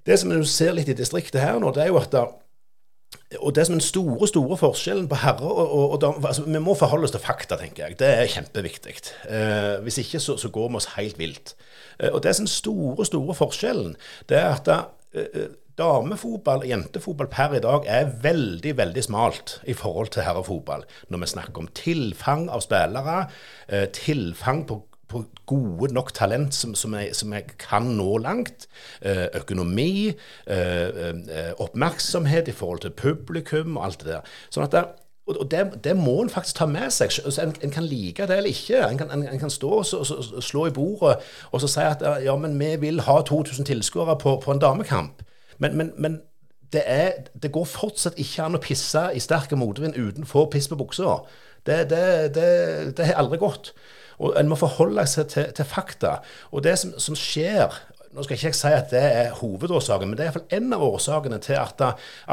[0.09, 2.16] Det som du ser litt i distriktet her nå, det er jo at
[3.38, 6.44] og det som er den store store forskjellen på herre og, og, og dame altså,
[6.46, 7.99] Vi må forholde oss til fakta, tenker jeg.
[7.99, 8.96] Det er kjempeviktig.
[9.31, 11.55] Eh, hvis ikke så, så, går vi oss helt vilt.
[12.01, 13.96] Eh, og det som er den store store forskjellen,
[14.31, 19.75] det er at eh, damefotball damefotball, jentefotball per i dag, er veldig veldig smalt i
[19.77, 20.85] forhold til herrefotball.
[21.09, 23.27] Når vi snakker om tilfang av spillere,
[23.68, 28.68] eh, tilfang på på gode nok talent som, som, jeg, som jeg, kan nå langt.
[29.03, 30.12] Eh, økonomi,
[30.46, 34.35] eh, eh, oppmerksomhet i forhold til publikum og alt det der.
[34.51, 34.85] Sånn at det,
[35.31, 37.14] og det, det, må en faktisk ta med seg.
[37.38, 38.81] En, en, kan like det eller ikke.
[38.87, 41.20] En kan, en, en kan stå og, så, og slå i bordet
[41.51, 45.23] og så si at ja, men vi vil ha 2000 tilskuere på, på, en damekamp.
[45.59, 46.18] Men, men, men
[46.73, 50.49] det, er, det, går fortsatt ikke an å pisse i sterk motvind uten å få
[50.51, 51.20] piss på buksa.
[51.66, 53.75] Det, det har aldri gått.
[54.20, 56.18] Og En må forholde seg til, til fakta.
[56.52, 57.72] Og det som, som, skjer
[58.11, 60.83] nå skal jeg ikke si at det er hovedårsaken, men det er iallfall en av
[60.83, 61.85] årsakene til at,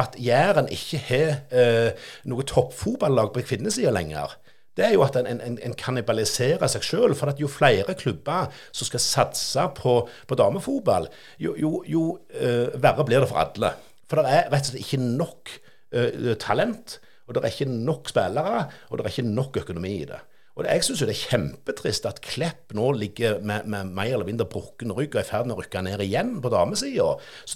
[0.01, 4.33] at Jæren ikke har eh, noe toppfotballag på kvinnesida lenger.
[4.77, 7.15] Det er jo at en, en, en kannibaliserer seg sjøl.
[7.17, 11.09] For at jo flere klubber som skal satse på, på damefotball,
[11.41, 13.73] jo, jo, jo eh, verre blir det for alle.
[14.07, 15.53] For det er rett og slett ikke nok
[15.93, 20.09] eh, talent, og det er ikke nok spillere, og det er ikke nok økonomi i
[20.09, 20.21] det.
[20.57, 24.47] Og Jeg syns det er kjempetrist at Klepp nå ligger med, med mer eller mindre
[24.49, 27.11] brukken rygg og er i ferd med å rykke ned igjen på damesida.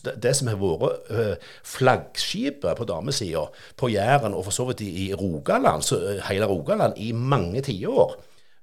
[0.06, 3.48] Det, det, som har vært øh, flaggskipet på damesida,
[3.82, 7.64] på Jæren og for så vidt i, i Rogaland, så, uh, hele Rogaland, i mange
[7.66, 8.20] tiår.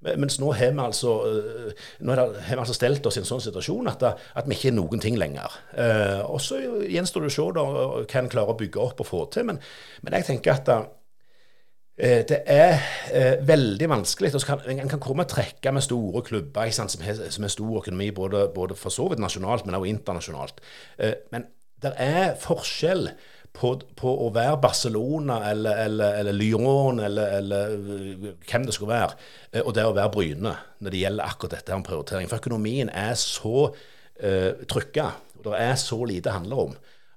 [0.07, 3.43] Mens nå har vi altså, uh, nå har vi altså stelt oss i en sånn
[3.43, 4.07] situasjon at,
[4.39, 5.59] at vi ikke er noen ting lenger.
[5.75, 9.25] Eh, og Så gjenstår det å se hva en klarer å bygge opp og få
[9.35, 9.51] til.
[9.51, 9.59] Men,
[10.07, 10.98] men jeg tenker at Eh,
[11.99, 12.77] det er
[13.11, 14.31] eh, veldig vanskelig.
[14.47, 17.81] Kan, en kan komme og trekke med store klubber sant, som, har, som har stor
[17.81, 20.63] økonomi, både, både, for så vidt nasjonalt, men også internasjonalt.
[21.03, 21.49] Eh, men
[21.83, 23.11] det er forskjell
[23.59, 28.95] på, på, å være Barcelona eller, eller, eller Lyon eller, eller, eh, hvem det skulle
[28.95, 29.19] være,
[29.51, 32.31] eh, og det å være Bryne når det gjelder akkurat dette om prioritering.
[32.31, 35.09] For økonomien er så uh, trykka,
[35.41, 36.77] og det er så lite det handler om,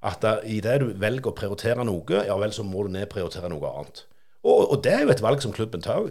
[0.09, 3.69] at i det du velger å prioritere noe, ja vel, så må du nedprioritere noe
[3.69, 4.07] annet.
[4.41, 6.07] Og, og, det er jo et valg som klubben tar.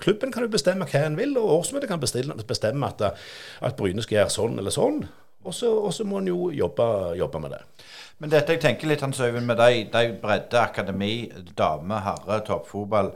[0.00, 3.16] Klubben kan jo bestemme hva en vil, og årsmøtet kan bestemme at,
[3.64, 5.06] at Bryne skal gjøre sånn eller sånn.
[5.46, 7.62] Og så må en jo jobbe, jobbe, med det.
[8.18, 13.12] Men dette jeg tenker litt, Hans Øyvind, med de, de bredde akademi, dame, herre, toppfotball.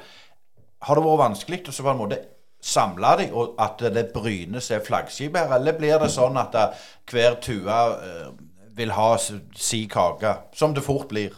[0.87, 2.21] Har det vært vanskelig å på en måte
[2.65, 5.57] samle dem, og at det Bryne som er flaggskipet her?
[5.59, 6.57] Eller blir det sånn at
[7.11, 8.31] hver tue uh,
[8.77, 11.35] vil ha si kake, som det fort blir?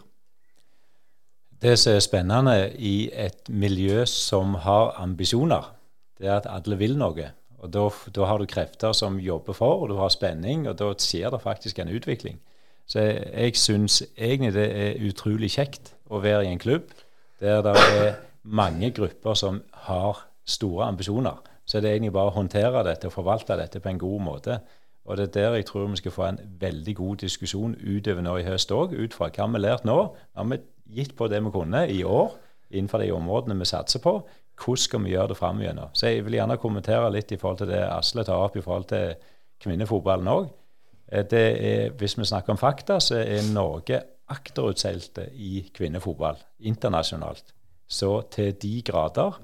[1.63, 5.69] Det som er spennende i et miljø som har ambisjoner,
[6.19, 7.29] det er at alle vil noe.
[7.63, 11.29] Og Da har du krefter som jobber for, og du har spenning, og da skjer
[11.29, 12.39] det faktisk en utvikling.
[12.85, 16.91] Så jeg, jeg syns egentlig det er utrolig kjekt å være i en klubb
[17.39, 21.39] der det er mange grupper som har store ambisjoner.
[21.65, 24.59] Så det er egentlig bare å håndtere dette og forvalte dette på en god måte.
[25.05, 28.37] Og det er der jeg tror vi skal få en veldig god diskusjon utover nå
[28.37, 29.97] i høst òg, ut fra hva vi har lært nå.
[30.35, 32.33] Har vi gitt på det vi kunne i år
[32.73, 34.17] innenfor de områdene vi satser på.
[34.59, 35.89] Hvordan skal vi gjøre det framover?
[35.93, 38.89] Så jeg vil gjerne kommentere litt i forhold til det Asle tar opp i forhold
[38.91, 39.15] til
[39.63, 40.51] kvinnefotballen òg.
[41.13, 44.01] Eh, hvis vi snakker om fakta, så er Norge
[44.33, 47.53] akterutseilte i kvinnefotball internasjonalt.
[47.87, 49.37] Så til de grader.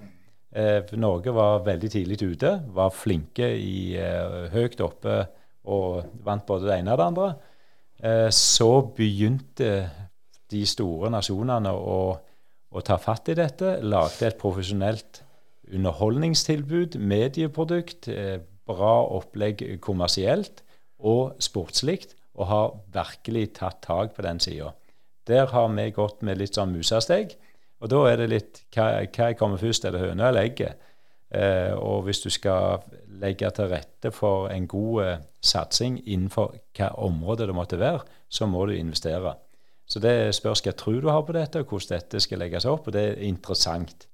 [0.55, 5.27] Eh, Norge var veldig tidlig ute, var flinke i, eh, høyt oppe
[5.65, 7.33] og vant både det ene og det andre.
[8.01, 9.89] Eh, så begynte
[10.51, 11.99] de store nasjonene å,
[12.69, 13.77] å ta fatt i dette.
[13.85, 15.23] Lagde et profesjonelt
[15.69, 20.63] underholdningstilbud, medieprodukt, eh, bra opplegg kommersielt
[20.99, 22.09] og sportslig,
[22.39, 24.73] og har virkelig tatt tak på den sida.
[25.27, 27.35] Der har vi gått med litt sånn musesteg.
[27.79, 30.79] Og da er det litt hva, hva kommer først, er det høna eller egget?
[31.29, 32.81] Eh, og hvis du skal
[33.21, 38.49] legge til rette for en god eh, satsing innenfor hva område det måtte være, så
[38.49, 39.35] må du investere.
[39.89, 42.87] Så det spørs hva tro du har på dette, og hvordan dette skal legges opp.
[42.87, 44.05] Og det er interessant.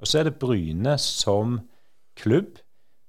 [0.00, 1.60] Og så er det Bryne som
[2.18, 2.58] klubb.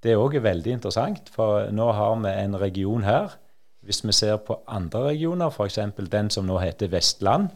[0.02, 3.38] Det er òg veldig interessant, for nå har vi en region her.
[3.86, 5.80] Hvis vi ser på andre regioner, f.eks.
[6.12, 7.50] den som nå heter Vestland,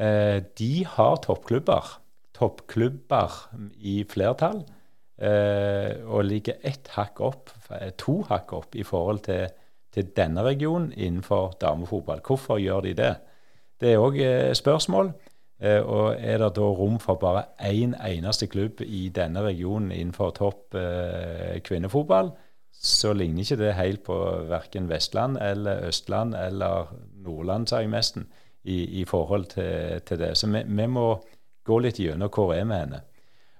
[0.00, 1.98] eh, de har toppklubber.
[2.36, 3.36] Toppklubber
[3.76, 4.64] i flertall.
[5.16, 7.52] Eh, og ligger ett hakk opp,
[7.96, 9.48] to hakk opp i forhold til,
[9.92, 12.20] til denne regionen innenfor damefotball.
[12.24, 13.14] Hvorfor gjør de det?
[13.80, 15.12] Det er òg eh, spørsmål.
[15.60, 20.34] Eh, og er det da rom for bare én eneste klubb i denne regionen innenfor
[20.36, 22.30] topp eh, kvinnefotball,
[22.72, 24.16] så ligner ikke det helt på
[24.50, 26.92] verken Vestland eller Østland eller
[27.24, 28.26] Nordland, sa jeg nesten,
[28.64, 30.36] i, i forhold til, til, det.
[30.36, 31.06] Så vi, vi, må
[31.64, 33.00] gå litt gjennom hvor er vi henne.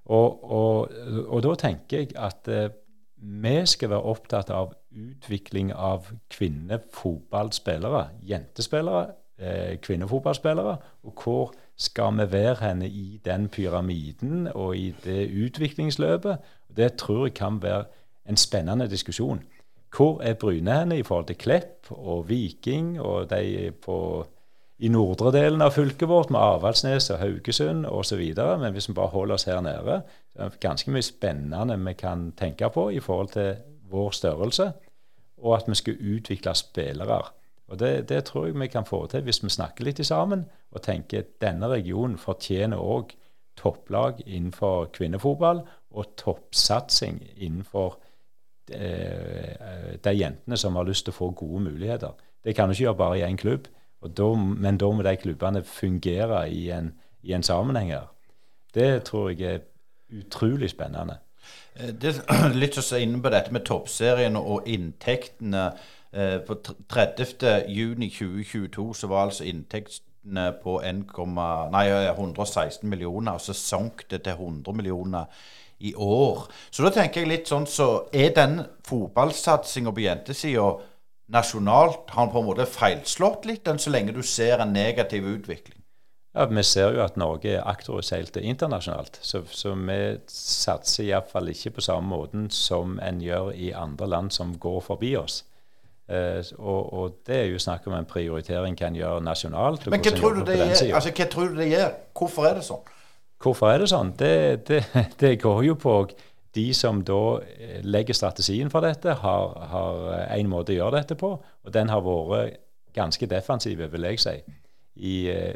[0.07, 0.92] Og, og,
[1.29, 2.50] og, da tenker jeg at
[3.16, 9.07] vi skal være opptatt av utvikling av kvinnefotballspillere, jentespillere
[9.38, 16.38] eh, kvinnefotballspillere, og hvor skal vi være henne i den pyramiden og i det utviklingsløpet?
[16.77, 17.85] Det tror jeg kan være
[18.29, 19.42] en spennende diskusjon.
[19.96, 24.27] Hvor er Bryne henne i forhold til Klepp og Viking og de på,
[24.79, 28.22] i nordre delen av fylket vårt med Avaldsnes og Haugesund osv.
[28.37, 31.94] Men hvis vi bare holder oss her nede, så er det ganske mye spennende vi
[31.96, 33.55] kan tenke på i forhold til
[33.90, 34.72] vår størrelse,
[35.38, 37.22] og at vi skal utvikle spillere.
[37.68, 40.83] Og det, det, tror jeg vi kan få til hvis vi snakker litt sammen og
[40.83, 43.14] tenker at denne regionen fortjener òg
[43.57, 47.96] topplag innenfor kvinnefotball og toppsatsing innenfor
[48.68, 52.14] de, de jentene som har lyst til å få gode muligheter.
[52.44, 53.66] Det kan du ikke gjøre bare i én klubb,
[54.07, 58.11] da, men da må de klubbene fungere i en, i en sammenheng her.
[58.74, 59.64] Det tror jeg er
[60.20, 61.18] utrolig spennende.
[61.74, 62.14] Eh, det
[62.61, 65.70] litt å inne på dette med toppserien og inntektene.
[66.16, 66.55] Eh, på
[66.92, 71.02] 30.6.2022 så var altså inntektene på 1,
[71.74, 75.24] nei, 116 millioner, og så sank det til 100 millioner
[75.79, 76.46] i år.
[76.70, 80.79] Så da tenker jeg litt sånn så Er den fotballsatsinga på jentesida
[81.29, 85.26] nasjonalt Har den på en måte feilslått litt, enn så lenge du ser en negativ
[85.29, 85.83] utvikling?
[86.33, 89.18] Ja, Vi ser jo at Norge er akterutseilt internasjonalt.
[89.20, 94.33] Så, så vi satser iallfall ikke på samme måten som en gjør i andre land
[94.33, 95.44] som går forbi oss.
[96.07, 99.88] Uh, og, og, det er jo snakk om en prioritering kan gjøre nasjonalt.
[99.90, 101.88] Men hva tror, det gjør, altså, hva tror du det gjør?
[102.14, 102.92] Hvorfor er det sånn?
[103.42, 104.12] Hvorfor er det sånn?
[104.19, 104.37] Det,
[104.69, 104.85] det,
[105.23, 105.97] det går jo på
[106.57, 110.07] de som da eh, legger strategien for dette, har, har
[110.38, 111.35] en måte å gjøre dette på.
[111.37, 112.62] Og den har vært
[112.97, 114.37] ganske defensiv, vil jeg si,
[114.97, 115.55] i, eh,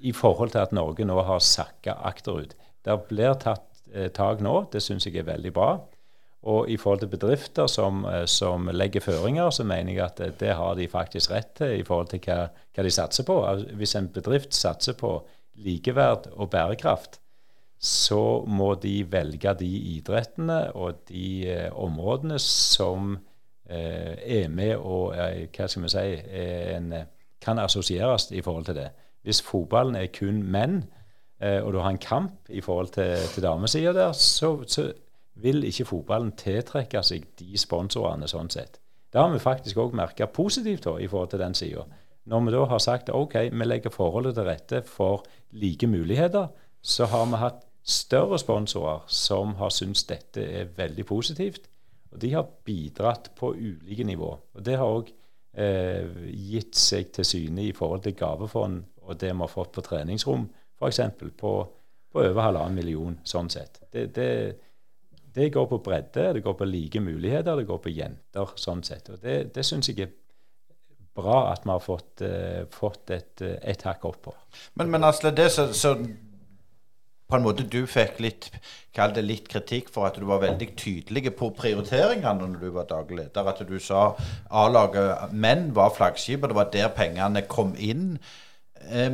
[0.00, 2.56] i forhold til at Norge nå har sakka akterut.
[2.84, 5.74] Det blir tatt eh, tak nå, det syns jeg er veldig bra.
[6.42, 10.54] Og i forhold til bedrifter som, eh, som, legger føringer, så mener jeg at det
[10.56, 13.40] har de faktisk rett til i forhold til hva, hva de satser på.
[13.76, 15.18] Hvis en bedrift satser på
[15.60, 17.20] likeverd og bærekraft,
[17.80, 23.14] så må de velge de idrettene og de eh, områdene som
[23.68, 26.06] eh, er med og eh, hva skal vi si,
[26.76, 26.92] en,
[27.40, 28.90] kan assosieres i forhold til det.
[29.22, 30.82] Hvis fotballen er kun menn,
[31.40, 34.92] eh, og du har en kamp i forhold til, til damesida der, så, så,
[35.34, 38.80] vil ikke fotballen tiltrekke seg de sponsorene sånn sett.
[39.10, 41.86] Det har vi faktisk òg merka positivt da, i forhold til den sida.
[42.30, 45.24] Når vi da har sagt OK, vi legger forholdet til rette for
[45.56, 46.50] like muligheter,
[46.82, 51.66] så har vi hatt større sponsorer som har syntes dette er veldig positivt.
[52.12, 54.30] Og de har bidratt på ulike nivå.
[54.54, 55.10] Og det har òg
[55.54, 56.06] eh,
[56.52, 60.46] gitt seg til syne i forhold til gavefond og det vi har fått på treningsrom,
[60.78, 61.00] f.eks.
[61.38, 61.54] På,
[62.12, 63.80] på over halvannen million, sånn sett.
[63.90, 64.28] Det, det,
[65.34, 69.12] det, går på bredde, det går på like muligheter, det går på jenter, sånn sett.
[69.12, 70.16] Og det, det syns jeg er
[71.16, 74.34] bra at vi har fått, uh, fått et, et hakk opp på.
[74.78, 75.96] Men, men Asle, det så, så
[77.30, 78.48] på en måte du fikk litt
[78.96, 82.88] kall det litt kritikk for at du var veldig tydelig på prioriteringene når du var
[82.90, 83.50] daglig leder.
[83.52, 84.16] At du sa
[84.50, 88.16] A-laget menn var flaggskipet, det var der pengene kom inn.
[88.90, 89.12] Eh,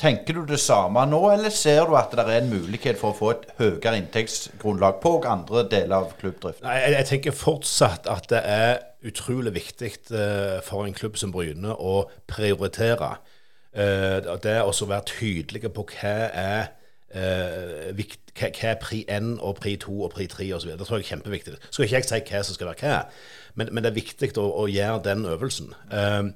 [0.00, 3.18] tenker du det samme nå, eller ser du at det er en mulighet for å
[3.18, 6.62] få et høyere inntektsgrunnlag på og andre deler av klubbdrift?
[6.64, 8.72] Nei, jeg, jeg, tenker fortsatt at det er
[9.06, 13.16] utrolig viktig uh, for en klubb som Bryne å prioritere.
[13.74, 16.72] Uh, det å være tydelige på hva er
[17.14, 20.72] eh, hva, er pri 1 og pri 2 og pri 3 osv.
[20.74, 21.54] Det tror jeg er kjempeviktig.
[21.70, 22.98] Skal ikke jeg si hva som skal være hva,
[23.54, 25.70] men, men det er viktig å, å gjøre den øvelsen.
[25.90, 26.32] Um,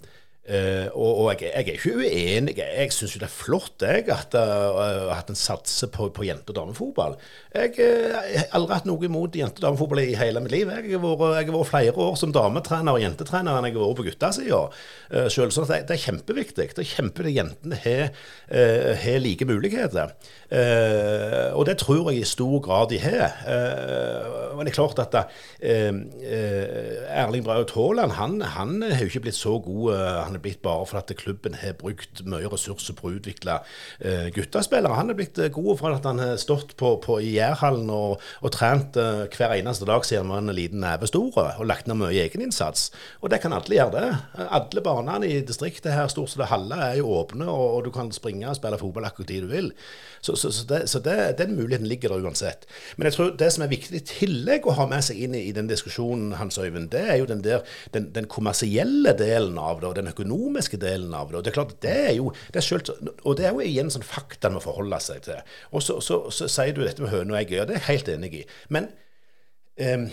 [0.49, 2.55] Uh, og, og jeg, jeg, er ikke uenig.
[2.57, 6.55] Jeg, syns jo det er flott jeg, at, uh, at en satser på, på jente-
[6.55, 7.19] og damefotball.
[7.53, 10.73] Jeg, uh, har aldri hatt noe imot jente- og damefotball i hele mitt liv.
[10.73, 14.63] Jeg har vært, flere år som dametrener og jentetrener enn jeg har vært på guttasida
[14.71, 15.53] uh, sjøl.
[15.53, 16.71] Så det, det, er kjempeviktig.
[16.73, 17.77] Det er kjempeviktig at jentene
[19.03, 20.15] har like muligheter.
[21.59, 23.35] og det tror jeg i stor grad de har.
[24.57, 25.15] men det er klart at
[25.61, 29.93] Erling Braut Haaland han, han har jo ikke blitt så god.
[30.25, 34.96] han er blitt bare fordi klubben har brukt mye ressurser på å utvikle uh, guttespillere.
[34.98, 38.22] Han er blitt uh, god for at han har stått på, på i Jærhallen og,
[38.42, 41.88] og trent uh, hver eneste dag siden han var en liten neve stor, og lagt
[41.90, 42.88] ned mye egeninnsats.
[43.22, 44.46] Og det kan alle gjøre, det.
[44.48, 48.11] Alle banene i distriktet her, stort sett halve, er jo åpne, og, og, du kan
[48.14, 49.72] springe og spille fotball akkurat tid du vil.
[50.20, 52.66] Så, så, så, det, så det, den muligheten ligger der uansett.
[52.96, 55.44] Men jeg tror det som er viktig i tillegg å ha med seg inn i,
[55.48, 57.62] i den diskusjonen, Hans Øyvind, det er jo den der
[57.94, 60.28] den, den kommersielle delen av det, og den økonomiske
[60.79, 61.38] delen av det.
[61.38, 63.91] Og det er klart, det er jo det er selv, Og det er jo igjen
[63.91, 65.43] sånn fakta man må forholde seg til.
[65.73, 67.91] Og så, så, så, sier du dette med høne og egg, og det er jeg
[67.93, 68.47] helt enig i.
[68.69, 68.91] Men
[69.79, 70.09] Um,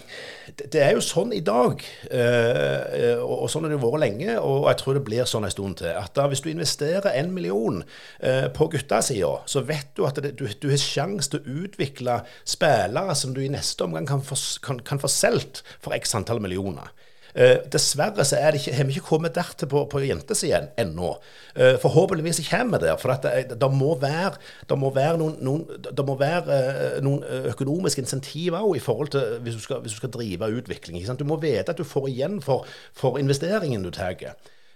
[0.62, 1.80] det er jo sånn i dag,
[2.12, 5.54] uh, og, og, sånn har det vært lenge, og jeg tror det blir sånn en
[5.54, 10.04] stund til, at da, hvis du investerer en million uh, på guttasida, så vet du
[10.06, 14.06] at det, du, du, har sjanse til å utvikle spillere som du i neste omgang
[14.06, 16.94] kan få, kan, kan få solgt for x antall millioner.
[17.36, 21.16] Uh, dessverre så ikke, har vi ikke kommet dertil på, på jentesiden ennå.
[21.52, 22.96] Uh, forhåpentligvis kommer vi der.
[23.02, 24.38] For det, det, må være,
[24.70, 29.40] det må være noen, noen, det må være, uh, noen økonomiske insentiver i forhold til
[29.44, 31.04] hvis du skal, hvis du skal drive utvikling.
[31.20, 34.16] Du må vite at du får igjen for, for investeringen du tar.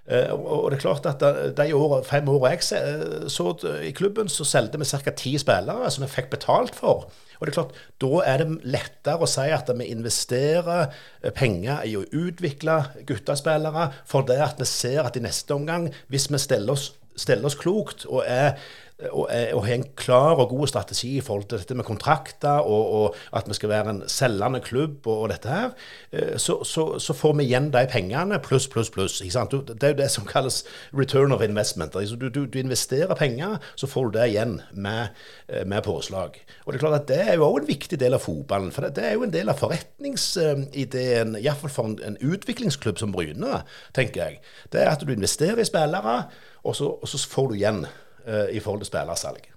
[0.09, 1.21] Uh, og det er klart at
[1.57, 3.51] De årene, fem årene jeg så
[3.85, 5.13] i klubben, så solgte vi ca.
[5.13, 7.09] ti spillere som vi fikk betalt for.
[7.39, 10.89] Og det er klart, Da er det lettere å si at vi investerer
[11.23, 16.39] eh, penger i å utvikle guttespillere, at vi ser at i neste omgang, hvis vi
[16.39, 18.59] steller oss, steller oss klokt og er
[19.07, 22.93] og, ha har en klar og god strategi i forhold til dette med kontrakter, og,
[22.99, 25.69] og at vi skal være en selgende klubb og, og dette her,
[26.11, 29.21] eh, så, så, så, får vi igjen de pengene pluss, pluss, pluss.
[29.23, 31.95] Det er jo det som kalles return of investment.
[31.95, 35.15] Altså, du, du, du, investerer penger, så får du det igjen med,
[35.47, 36.35] eh, med, påslag.
[36.65, 38.73] Og Det er klart at det er jo òg en viktig del av fotballen.
[38.75, 43.15] For det, det er jo en del av forretningsideen, iallfall for en, en utviklingsklubb som
[43.15, 43.63] Bryne,
[43.95, 44.43] tenker jeg.
[44.73, 46.19] Det er at du investerer i spillere,
[46.67, 47.83] og så, og så får du igjen
[48.27, 49.49] i forhold til spillersalg.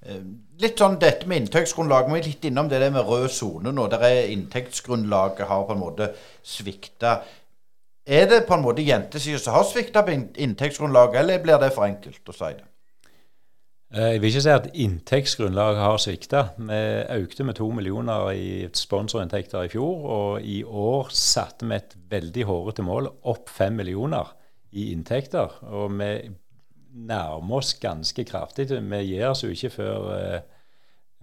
[0.00, 0.20] Eh,
[0.62, 2.08] litt sånn dette med inntektsgrunnlag.
[2.08, 3.84] Vi er litt innom det med rød sone nå.
[3.92, 6.10] Der er inntektsgrunnlaget har på en måte
[6.46, 7.20] svikta.
[8.08, 11.84] Er det på en måte jentesida som har svikta på inntektsgrunnlaget, eller blir det for
[11.84, 12.66] enkelt å si det?
[13.92, 16.44] Eh, jeg vil ikke si at inntektsgrunnlaget har svikta.
[16.56, 16.82] Vi
[17.20, 22.48] økte med to millioner i sponsorinntekter i fjor, og i år satte vi et veldig
[22.48, 24.32] hårete mål, opp fem millioner
[24.72, 25.60] i inntekter.
[25.68, 26.14] Og vi
[26.94, 28.70] nærmer oss ganske kraftig.
[28.70, 30.40] Vi gir oss jo ikke før eh,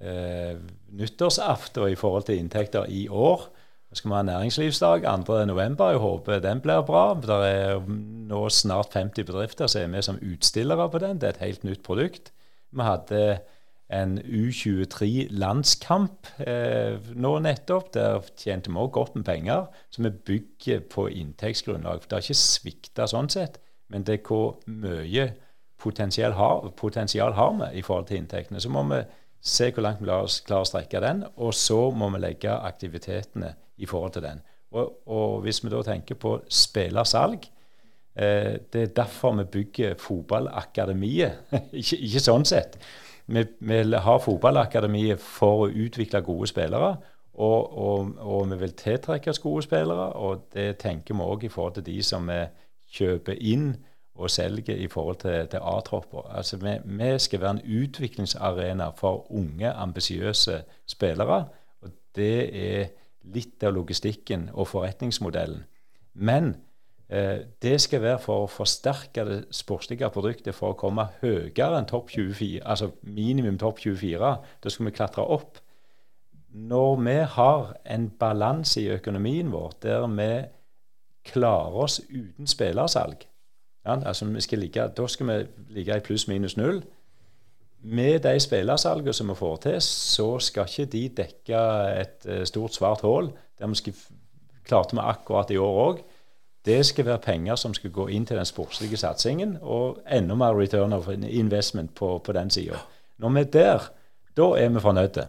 [0.01, 0.55] eh,
[0.97, 3.49] nyttårsaften i forhold til inntekter i år.
[3.88, 5.84] Så skal vi ha næringslivsdag 2.11.
[5.84, 7.03] Jeg håper den blir bra.
[7.24, 11.22] Det er nå snart 50 bedrifter som er med som utstillere på den.
[11.22, 12.34] Det er et helt nytt produkt.
[12.72, 13.39] Vi hadde
[13.88, 17.93] en U23-landskamp eh, nå nettopp.
[17.95, 19.65] Der tjente vi òg godt med penger.
[19.89, 22.03] Så vi bygger på inntektsgrunnlag.
[22.03, 25.32] Det har ikke svikta sånn sett, men det er hvor mye
[25.78, 28.61] potensial har, potensial har vi i forhold til inntektene.
[28.61, 29.01] Så må vi
[29.41, 33.86] se hvor langt vi klarer å strekke den, og så må vi legge aktivitetene i
[33.86, 34.41] forhold til den.
[34.71, 37.45] Og, og hvis vi da tenker på spillersalg
[38.19, 41.53] eh, Det er derfor vi bygger fotballakademiet.
[41.71, 42.75] ikke, ikke sånn sett
[43.28, 46.95] vi, vi har fotballakademiet for å utvikle gode spillere.
[47.38, 51.51] Og, og, og, vi vil tiltrekke oss gode spillere, og det tenker vi òg i
[51.53, 52.39] forhold til de som vi
[52.97, 53.75] kjøper inn
[54.18, 56.28] og selger i forhold til, til A-tropper.
[56.36, 61.45] Altså vi, vi, skal være en utviklingsarena for unge, ambisiøse spillere.
[61.82, 62.38] og Det
[62.68, 62.88] er
[63.24, 65.63] litt av logistikken og forretningsmodellen.
[66.13, 66.55] Men
[67.09, 71.88] Eh, det skal være for å forsterke det sportslige produktet for å komme høyere enn
[71.88, 74.34] topp 24, altså minimum topp 24.
[74.63, 75.61] Da skal vi klatre opp.
[76.51, 80.30] Når vi har en balanse i økonomien vår der vi
[81.32, 83.24] klarer oss uten spillersalg,
[83.88, 85.38] altså vi skal ligge, da skal vi
[85.79, 86.83] ligge i pluss minus null.
[87.81, 91.63] Med de spillersalgene som vi får til, så skal ikke de dekke
[92.01, 93.31] et uh, stort svart hull.
[93.59, 93.93] Det vi
[94.67, 96.01] klarte vi akkurat i år òg.
[96.65, 100.57] Det skal være penger som skal gå inn til den sportslige satsingen, og enda mer
[100.57, 102.81] return of investment på, på den sida.
[103.17, 103.88] Når vi er der,
[104.38, 105.27] da er vi fornøyde.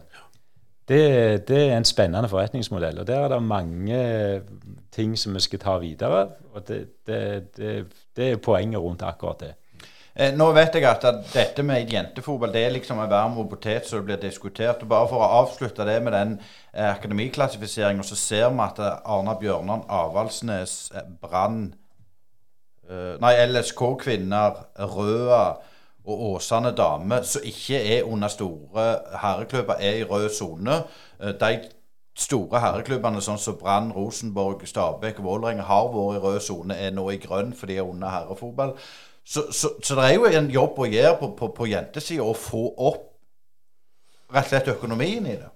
[0.89, 2.99] Det, det, er en spennende forretningsmodell.
[2.99, 4.41] og Der er det mange
[4.91, 6.27] ting som vi skal ta videre.
[6.53, 7.85] og Det, det,
[8.17, 9.53] det er poenget rundt akkurat det.
[10.15, 14.03] Eh, nå vet jeg at, dette med jentefotball det er liksom en varm potet som
[14.03, 14.81] blir diskutert.
[14.81, 16.33] og Bare for å avslutte det med den
[16.73, 21.69] eh, akademiklassifiseringen, så ser vi at eh, Arna Bjørnan Avaldsnes, eh, Brann
[22.89, 25.59] Nei, LSK Kvinner, Røa
[26.09, 28.85] og Åsane Dame, som ikke er under store
[29.21, 30.83] herreklubber, er i rød sone.
[31.21, 31.59] Eh, de
[32.19, 36.91] store herreklubbene sånn som Brann, Rosenborg, Stabæk og Vålerenga har vært i rød sone, er
[36.95, 38.75] nå i grønn fordi de er under herrefotball.
[39.23, 42.33] Så, så, så, det er jo en jobb å gjøre på, på, på jentesida å
[42.33, 43.05] få opp
[44.33, 45.49] rett og slett økonomien i det.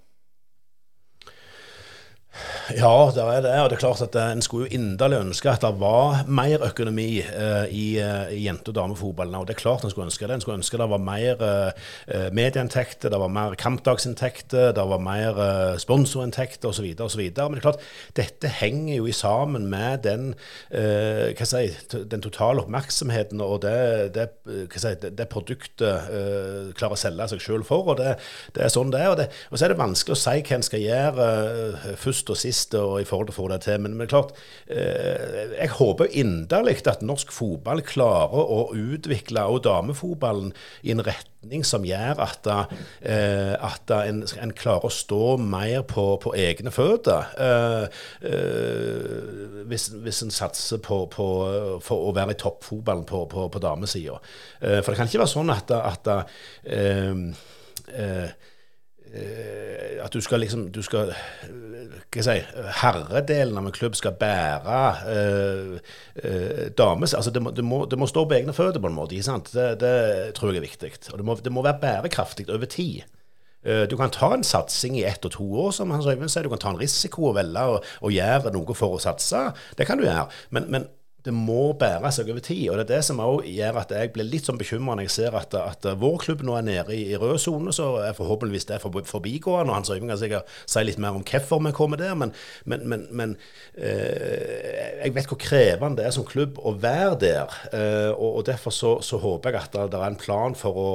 [2.71, 3.53] Ja, det er det.
[3.59, 7.19] Og det er klart at en skulle jo inderlig ønske at det var mer økonomi
[7.19, 9.35] eh, i, eh, i jente- og damefotballen.
[9.35, 10.37] Og det er klart en skulle ønske det.
[10.37, 15.41] En skulle ønske det var mer eh, medieinntekter, det var mer kampdagsinntekter, det var mer
[15.43, 16.87] eh, sponsorinntekter osv.
[17.03, 17.19] osv.
[17.19, 17.83] Men det er klart,
[18.15, 20.31] dette henger jo i sammen med den,
[20.71, 24.29] eh, hva si, den totale oppmerksomheten og det, det,
[24.77, 27.91] si, det, det produktet eh, klarer å selge seg sjøl for.
[27.91, 28.15] og det,
[28.55, 29.11] det, er sånn det er.
[29.11, 32.39] Og, og, så er det vanskelig å si hva en skal gjøre eh, først og
[32.39, 33.81] sist sist og i forhold til å få det til.
[33.83, 34.33] Men, men klart,
[34.67, 41.65] eh, jeg håper inderlig at norsk fotball klarer å utvikle og damefotballen i en retning
[41.67, 42.47] som gjør at,
[43.01, 47.33] eh, at en, en, klarer å stå mer på, på egne føtter.
[47.47, 47.83] Eh,
[48.29, 51.27] eh, hvis, hvis, en satser på, på,
[51.83, 54.21] for å være i toppfotballen på, på, på damesida.
[54.61, 56.03] Eh, for det kan ikke være sånn at, at
[56.63, 57.13] eh,
[60.03, 61.13] at du skal liksom du skal
[62.21, 62.35] si,
[62.81, 68.25] herredelen av en klubb skal bære eh, dames altså det må, det, det må, stå
[68.29, 69.17] på egne føtter, på en måte.
[69.17, 69.95] Det, det,
[70.37, 70.91] tror jeg er viktig.
[71.11, 73.03] Og det må, det må være bærekraftig over tid.
[73.63, 76.43] Uh, du kan ta en satsing i ett og to år, som Hans Øyvind sier.
[76.43, 77.63] Du kan ta en risiko og velge
[78.03, 79.45] å gjøre noe for å satse.
[79.79, 80.27] Det kan du gjøre.
[80.51, 80.89] Men, men
[81.23, 82.65] det må bære seg over tid.
[82.69, 85.13] og Det er det som også gjør at jeg blir litt sånn bekymra når jeg
[85.15, 87.71] ser at, at, vår klubb nå er nede i, i rød sone.
[87.75, 89.71] Så er forhåpentligvis det for, forbigående.
[89.71, 92.17] og Hans Øyvind kan sikkert si litt mer om hvorfor vi kommer der.
[92.19, 92.33] Men,
[92.67, 93.35] men, men, men
[93.77, 97.55] eh, jeg vet hvor krevende det er som klubb å være der.
[97.71, 100.75] Eh, og, og, Derfor så, så, håper jeg at det, det, er en plan for
[100.75, 100.89] å,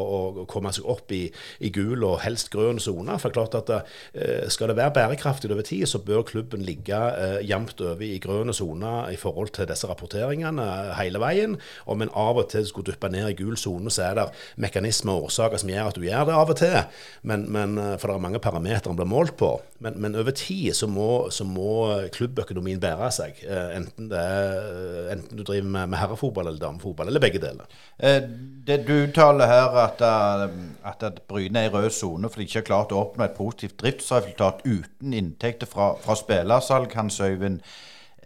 [0.44, 1.24] å komme seg opp i,
[1.64, 3.16] i, gul og helst grønn sone.
[3.22, 7.40] For klart at eh, skal det være bærekraftig over tid, så bør klubben ligge eh,
[7.48, 11.56] jevnt over i grønn sone i forhold til disse rapporteringene rapporteringene hele veien.
[11.86, 15.16] Om en av og til skulle duppe ned i gul sone, så er det mekanismer
[15.16, 16.78] og årsaker som gjør at du gjør det av og til.
[17.22, 19.60] Men, men, eh, for det er mange parametere en blir målt på.
[19.80, 23.42] Men, men over tid så må, så må, klubbøkonomien bære seg.
[23.44, 27.68] Eh, enten, er, eh, enten du driver med, med herrefotball eller damefotball, eller begge deler.
[27.98, 32.60] Det du uttaler her at, at, at Bryne er i rød sone fordi de ikke
[32.60, 37.62] har klart å oppnå et positivt driftsresultat uten inntekter fra, fra spillersalg, Hans Øyvind.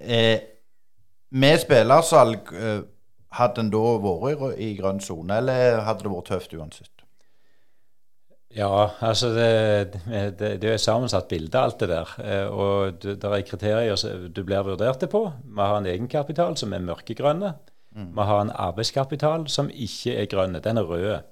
[0.03, 0.52] Eh,
[1.33, 2.83] med spillersalg, eh,
[3.39, 6.91] hadde en da vært i grønn sone, eller hadde det vært tøft uansett?
[8.53, 10.01] Ja, altså det,
[10.37, 12.11] det, det er et sammensatt bilde, alt det der.
[12.21, 15.23] Eh, og det, er kriterier du blir vurdert på.
[15.45, 17.55] Vi har en egenkapital som er mørkegrønne.
[17.97, 18.11] Mm.
[18.13, 20.61] Vi har en arbeidskapital som ikke er grønne.
[20.61, 21.25] Den er rød.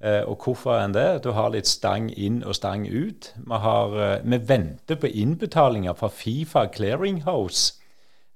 [0.00, 1.24] Eh, og hvorfor enn det?
[1.26, 3.32] Du har litt stang inn og stang ut.
[3.34, 7.79] Vi, har, vi venter på innbetalinger fra Fifa Clearinghouse.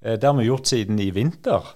[0.04, 1.72] Eh, det har vi gjort siden i vinter.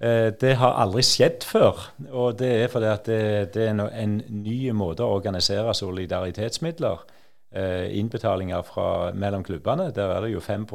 [0.00, 1.84] Eh, det har aldri skjedd før.
[2.10, 3.20] Og det er fordi at det,
[3.54, 7.04] det er en ny måte å organisere solidaritetsmidler
[7.52, 9.90] eh, Innbetalinger fra, mellom klubbene.
[9.94, 10.66] Der er det jo 5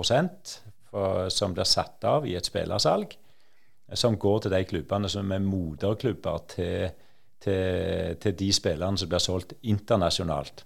[0.92, 3.14] for, som blir satt av i et spillersalg,
[3.94, 6.92] som går til de klubbene som er moderklubber til
[7.42, 10.66] til, til de spillerne som blir solgt internasjonalt.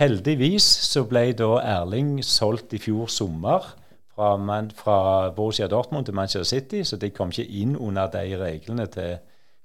[0.00, 3.64] Heldigvis så ble da Erling solgt i fjor sommer
[4.16, 8.38] fra, man, fra Borussia Dortmund til Manchester City, så de kom ikke inn under de
[8.40, 9.18] reglene til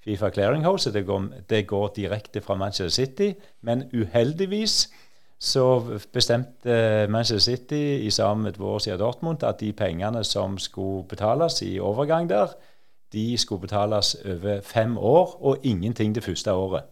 [0.04, 0.91] Fifa Clearinghouse.
[0.93, 3.32] Det går, det går direkte fra Manchester City.
[3.62, 4.89] Men uheldigvis
[5.39, 5.82] så
[6.14, 11.80] bestemte Manchester City i sammen med Borussia Dortmund at de pengene som skulle betales i
[11.80, 12.54] overgang der,
[13.14, 16.84] de skulle betales over fem år, og ingenting det første året.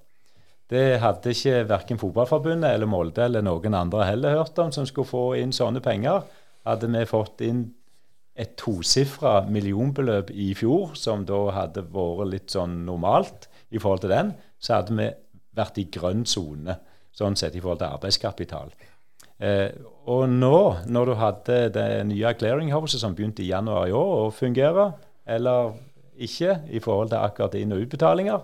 [0.69, 5.09] Det hadde ikke verken Fotballforbundet eller Molde eller noen andre heller hørt om som skulle
[5.09, 6.21] få inn sånne penger.
[6.67, 7.63] Hadde vi fått inn
[8.39, 14.13] et tosifra millionbeløp i fjor, som da hadde vært litt sånn normalt i forhold til
[14.13, 15.09] den, så hadde vi
[15.59, 16.77] vært i grønn sone
[17.15, 18.71] sånn sett i forhold til arbeidskapital.
[19.39, 19.71] Eh,
[20.11, 20.59] og nå,
[20.91, 24.91] når du hadde det nye clearinghouset som begynte i januar i år å fungere,
[25.29, 25.73] eller
[26.19, 28.43] ikke i forhold til akkurat inn- og utbetalinger.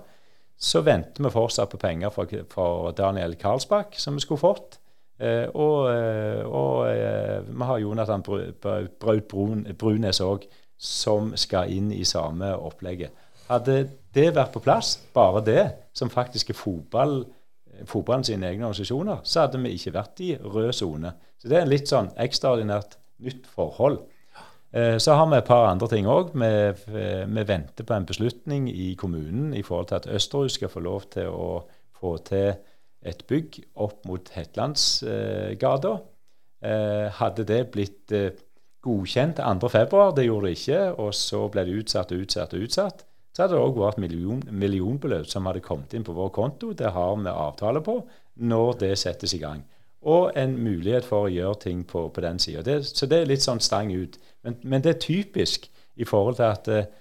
[0.55, 4.79] Så venter vi fortsatt på penger fra, for Daniel Karlsbakk, som vi skulle fått.
[5.19, 9.35] Eh, og, eh, og eh, vi har Jonathan Braut
[9.79, 13.15] Brunes òg, som skal inn i samme opplegget.
[13.47, 13.77] Hadde
[14.15, 15.63] det vært på plass, bare det,
[15.95, 17.21] som faktisk er fotball,
[17.87, 21.13] fotballen sine egne organisasjoner, så hadde vi ikke vært i rød sone.
[21.39, 24.01] Så det er en litt sånn ekstraordinært nytt forhold.
[24.75, 26.33] Så har vi et par andre ting òg.
[26.35, 26.49] Vi,
[26.91, 31.05] vi, venter på en beslutning i kommunen i forhold til at Østerhus skal få lov
[31.13, 31.61] til å
[31.95, 32.57] få til
[33.05, 35.93] et bygg opp mot Hetlandsgata.
[36.65, 38.31] Eh, hadde det blitt eh,
[38.85, 43.05] godkjent 2.2., det gjorde det ikke, og så ble det utsatt og utsatt og utsatt,
[43.35, 46.71] så hadde det òg vært million, millionbeløp som hadde kommet inn på vår konto.
[46.73, 47.99] Det har vi avtale på
[48.45, 49.63] når det settes i gang
[50.05, 52.77] og en mulighet for å gjøre ting på, på den sida.
[52.85, 54.19] Så det er litt sånn stang ut.
[54.45, 55.65] Men, men, det er typisk
[55.97, 56.91] i forhold til at eh,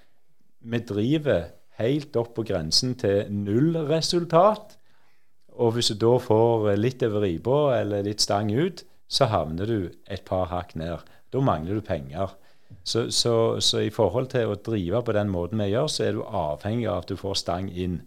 [0.64, 1.50] vi driver
[1.80, 4.78] helt opp på grensen til nullresultat.
[5.60, 9.78] Og hvis du da får litt over ripa eller litt stang ut, så havner du
[10.10, 11.04] et par hakk ned.
[11.30, 12.34] Da mangler du penger.
[12.82, 16.16] Så, så, så, i forhold til å drive på den måten vi gjør, så er
[16.16, 18.00] du avhengig av at du får stang inn.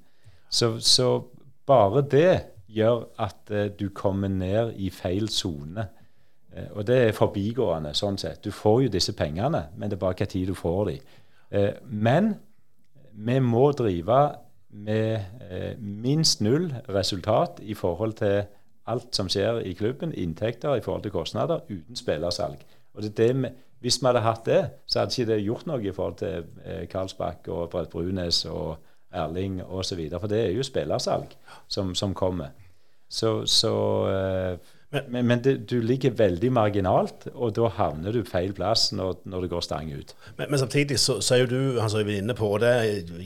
[0.50, 1.12] Så, så
[1.68, 2.34] bare det
[2.72, 5.88] gjør at eh, du kommer ned i feil sone.
[6.54, 8.44] Eh, og det er forbigående sånn sett.
[8.44, 11.16] Du får jo disse pengene, men det er bare hva tid du får dem.
[11.50, 12.34] Eh, men
[13.18, 14.20] vi må drive
[14.78, 18.44] med minst null resultat i forhold til
[18.88, 22.62] alt som skjer i klubben, inntekter i forhold til kostnader, uten spillersalg.
[22.94, 23.50] Og det det med,
[23.80, 26.86] hvis vi hadde hatt det, så hadde ikke det gjort noe i forhold til eh,
[26.90, 28.78] Karlsbakk og Brett Brunes og
[29.14, 30.00] Erling osv.
[30.20, 31.36] For det er jo spillersalg
[31.68, 32.56] som, som kommer.
[33.10, 33.74] Så, så
[34.94, 39.20] uh, men, men det, du ligger veldig marginalt, og da havner du feil plass når,
[39.28, 40.14] når det går stang ut.
[40.38, 42.74] Men, men samtidig så, så, er jo du han som er inne på, og det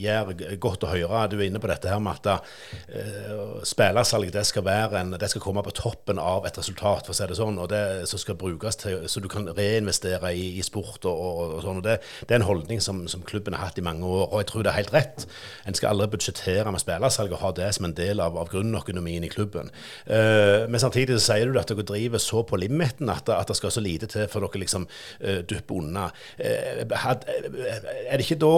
[0.02, 4.46] gjør godt å høre, du er inne på dette her med at uh, spillersalg det
[4.50, 7.38] skal, være en, det skal komme på toppen av et resultat, for å si det
[7.38, 11.14] sånn, og det som skal brukes til, så du kan reinvestere i, i sport og,
[11.14, 11.82] og, og, sånn.
[11.82, 14.42] og det, det, er en holdning som, som, klubben har hatt i mange år, og
[14.42, 15.28] jeg tror det er helt rett.
[15.70, 19.24] En skal aldri budsjettere med spillersalg og ha det som en del av, av grunnøkonomien
[19.28, 19.70] i klubben.
[20.10, 23.58] Uh, men samtidig så sier du at dere driver så på limiten at, at det
[23.60, 26.08] skal så lite til for dere liksom uh, dupper unna.
[26.40, 28.56] Uh, er det ikke da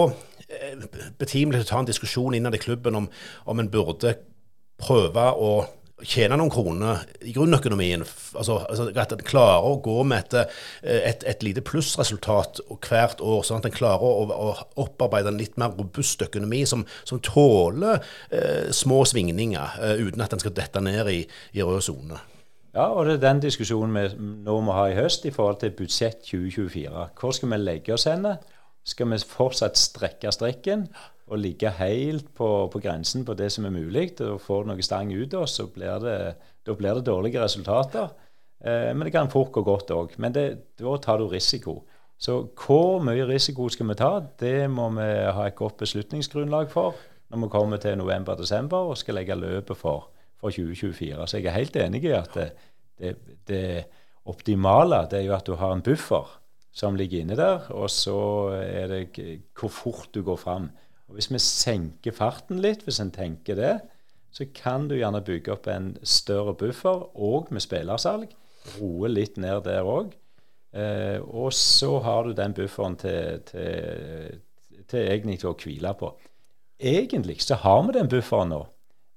[1.18, 3.08] betimelig å ta en diskusjon innad i klubben om,
[3.50, 4.12] om en burde
[4.78, 5.54] prøve å
[6.02, 8.02] tjene noen kroner i grunnøkonomien.
[8.34, 13.44] Altså, altså At en klarer å gå med et, et, et lite plussresultat hvert år,
[13.46, 14.50] sånn at en klarer å, å,
[14.84, 20.34] opparbeide en litt mer robust økonomi som, som tåler eh, små svingninger, eh, uten at
[20.34, 21.22] en skal dette ned i,
[21.54, 22.20] i rød sone.
[22.74, 25.74] Ja, og det er den diskusjonen vi nå må ha i høst i forhold til
[25.78, 27.04] budsjett 2024.
[27.20, 28.32] Hvor skal vi legge oss henne?
[28.84, 30.88] Skal vi fortsatt strekke strikken
[31.30, 35.12] og ligge helt på, på grensen på det som er mulig, og få noe stang
[35.14, 36.18] ut av oss, så blir det,
[36.66, 38.10] da blir det dårlige resultater.
[38.58, 40.18] Eh, men det kan fort gå godt òg.
[40.18, 40.44] Men det,
[40.80, 41.78] da tar du risiko.
[42.18, 44.10] Så hvor mye risiko skal vi ta?
[44.40, 46.98] Det må vi ha et godt beslutningsgrunnlag for
[47.30, 50.10] når vi kommer til november-desember og skal legge løpet for
[50.44, 51.26] for 2024.
[51.26, 52.48] Så jeg er helt enig i at det,
[53.00, 53.14] det,
[53.48, 53.66] det
[54.28, 56.40] optimale det er jo at du har en buffer
[56.74, 58.18] som ligger inne der, og så
[58.58, 59.02] er det
[59.54, 60.70] hvor fort du går fram.
[61.06, 63.74] Og Hvis vi senker farten litt, hvis en tenker det,
[64.34, 68.32] så kan du gjerne bygge opp en større buffer, og med spillersalg.
[68.80, 70.10] Roe litt ned der òg.
[70.74, 74.40] Eh, og så har du den bufferen til, til,
[74.90, 76.10] til egentlig til å hvile på.
[76.82, 78.64] Egentlig så har vi den bufferen nå,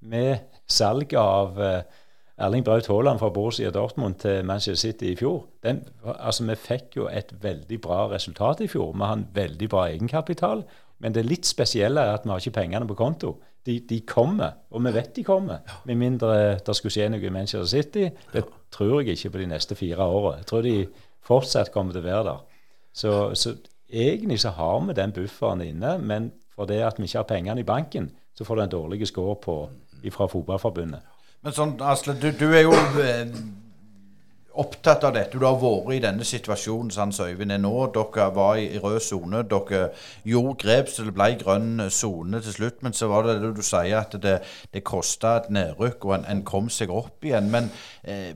[0.06, 1.82] med salget av eh,
[2.38, 5.48] Erling Braut Haaland fra Borussia Dortmund til Manchester City i fjor.
[5.64, 8.92] Den, altså Vi fikk jo et veldig bra resultat i fjor.
[8.94, 10.64] Vi har en veldig bra egenkapital.
[11.00, 13.38] Men det litt spesielle er at vi har ikke pengene på konto.
[13.66, 15.66] De, de kommer, og vi vet de kommer.
[15.86, 18.10] Med mindre det skulle skje noe i Manchester City.
[18.34, 20.38] Det tror jeg ikke på de neste fire årene.
[20.38, 20.76] Jeg tror de
[21.28, 22.46] fortsatt kommer til å være der.
[22.94, 23.56] Så, så
[23.90, 27.62] egentlig så har vi den bufferen inne, men for det at vi ikke har pengene
[27.62, 29.58] i banken, så får du en dårlig score på
[30.14, 31.06] fra Fotballforbundet.
[31.46, 33.30] Men sånn, Asle, du, du er jo eh,
[34.58, 35.38] opptatt av dette.
[35.38, 37.74] Du har vært i denne situasjonen som Øyvind er nå.
[37.96, 39.44] Dere var i, rød sone.
[39.50, 39.84] Dere
[40.28, 42.82] gjorde grep så det ble grønn sone til slutt.
[42.86, 44.40] Men så var det det du sier, at det,
[44.74, 47.52] det kosta et nedrykk, og en, en, kom seg opp igjen.
[47.54, 47.70] Men
[48.04, 48.34] eh,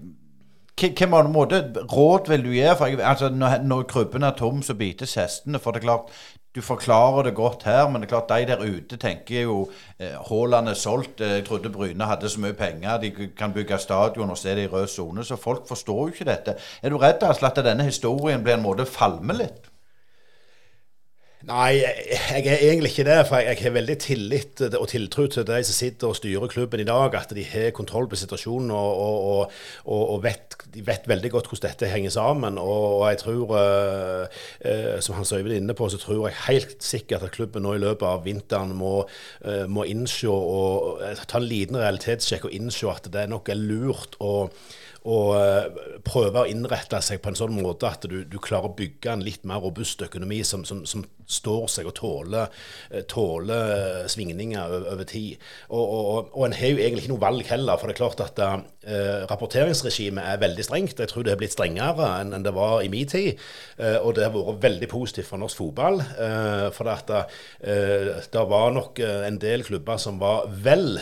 [0.78, 2.68] hvilken råd vil du gi?
[2.78, 5.62] For jeg, altså, når, når krybben er tom, så bites hestene.
[5.62, 6.14] For det er klart,
[6.56, 10.12] du forklarer det godt her, men det er klart de der ute tenker jo eh,
[10.12, 11.22] er solgt.
[11.22, 12.98] Eh, jeg trodde Bryne hadde så mye penger.
[12.98, 15.24] De kan bygge stadion og se det i rød sone.
[15.24, 16.56] Så folk forstår jo ikke dette.
[16.84, 19.71] Er du redd altså, at denne historien blir en måte falmer litt?
[21.50, 23.18] Nei, jeg er egentlig ikke det.
[23.26, 26.86] For jeg, har veldig tillit og tiltro til de som sitter og styrer klubben i
[26.86, 31.32] dag, at de har kontroll på situasjonen og, og, og, og vet, de vet veldig
[31.34, 32.60] godt hvordan dette henger sammen.
[32.62, 36.78] Og, jeg tror, uh, uh, som Hans Øyvind er inne på, så tror jeg helt
[36.86, 39.00] sikkert at klubben nå i løpet av vinteren må,
[39.48, 44.20] uh, må innse og ta en liten realitetssjekk og innse at det nok er lurt
[44.22, 44.36] å
[45.02, 45.32] og
[46.06, 49.24] prøve å innrette seg på en sånn måte at du, du klarer å bygge en
[49.26, 51.02] litt mer robust økonomi som, som, som
[51.32, 52.52] står seg og tåler,
[52.92, 55.42] eh, tåler svingninger over, tid.
[55.70, 58.22] Og, og, og, en har jo egentlig ikke noe valg heller, for det er klart
[58.22, 61.00] at uh, rapporteringsregimet er veldig strengt.
[61.02, 63.40] Jeg tror det har blitt strengere enn, det var i min tid,
[63.80, 66.02] uh, og det har vært veldig positivt for norsk fotball.
[66.76, 71.00] for det, at, det var nok en del klubber som var vel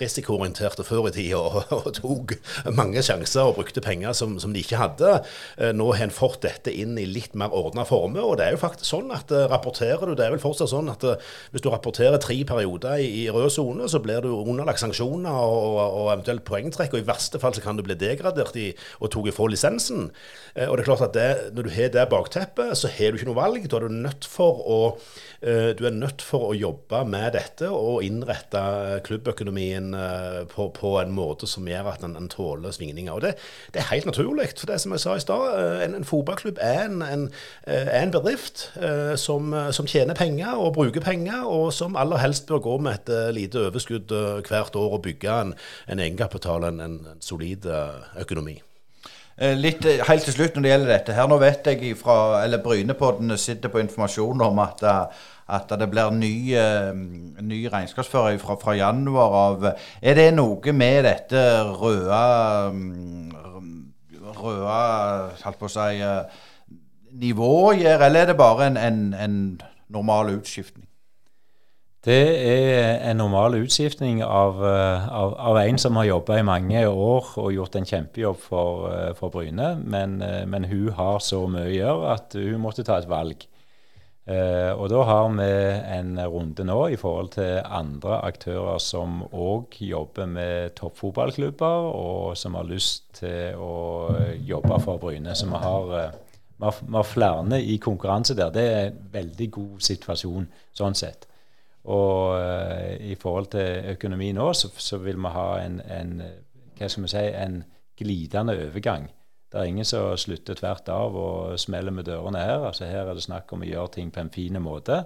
[0.00, 2.36] risikoorienterte før i tida og, og tok
[2.74, 5.14] mange sjanser og brukte penger som, som de ikke hadde.
[5.56, 8.24] Eh, nå har en fått dette inn i litt mer ordna former.
[8.24, 10.90] Og det er jo faktisk sånn at eh, rapporterer du Det er vel fortsatt sånn
[10.92, 11.20] at eh,
[11.52, 15.78] hvis du rapporterer tre perioder i, i rød sone, så blir du underlagt sanksjoner og,
[15.84, 16.96] og, eventuelt poengtrekk.
[16.96, 18.70] Og i verste fall så kan du bli degradert i,
[19.00, 20.08] og tatt ifra lisensen.
[20.54, 23.30] Og det er klart at det, når du har det bakteppet, så har du ikke
[23.30, 23.68] noe valg.
[23.68, 24.80] Da er du nødt for å
[25.44, 28.62] du er nødt for å jobbe med dette og innrette
[29.04, 29.90] klubbøkonomien
[30.48, 33.12] på, på en måte som gjør at en, tåler svingninger.
[33.12, 33.34] Og det,
[33.74, 34.48] det, er helt naturlig.
[34.58, 37.26] For det som jeg sa i stad, eh, en, en, fotballklubb er en, en,
[37.66, 42.46] eh, en bedrift eh, som, som, tjener penger og bruker penger, og som aller helst
[42.48, 44.14] bør gå med et lite overskudd
[44.48, 45.52] hvert år og bygge en,
[45.88, 47.68] en egenkapital, en, en solid
[48.20, 48.58] økonomi.
[49.58, 51.26] Litt helt til slutt når det gjelder dette her.
[51.26, 54.84] Nå vet jeg fra, eller Brynepodden sitter på informasjon om at
[55.44, 56.56] at det blir ny,
[57.44, 59.66] ny regnskapsfører fra, fra, januar av.
[60.00, 61.42] Er det noe med dette
[61.76, 62.20] røde
[64.34, 64.78] røde
[65.44, 66.00] holdt på å si,
[67.20, 69.38] nivået gjør, eller er det bare en, en, en
[69.88, 70.88] normal utskiftning?
[72.04, 77.30] Det er en normal utskiftning av, av, av en som har jobba i mange år
[77.40, 79.70] og gjort en kjempejobb for, for Bryne.
[79.80, 80.18] Men,
[80.50, 83.46] men, hun har så mye å gjøre at hun måtte ta et valg.
[84.24, 85.48] Eh, og da har vi
[85.98, 92.56] en runde nå i forhold til andre aktører som òg jobber med toppfotballklubber, og som
[92.56, 94.14] har lyst til å
[94.48, 95.36] jobbe for Bryne.
[95.36, 96.14] Så vi har, eh,
[96.56, 98.50] vi har, flere i konkurranse der.
[98.50, 101.26] Det er en veldig god situasjon sånn sett.
[101.84, 106.14] Og uh, i forhold til økonomi nå, så, så vil vi ha en, en,
[106.78, 107.60] hva skal vi si, en
[107.98, 109.10] glidende overgang.
[109.52, 112.64] Det er ingen som slutter tvert av og smeller med dørene her.
[112.70, 115.04] Altså Her er det snakk om å gjøre ting på en fin måte.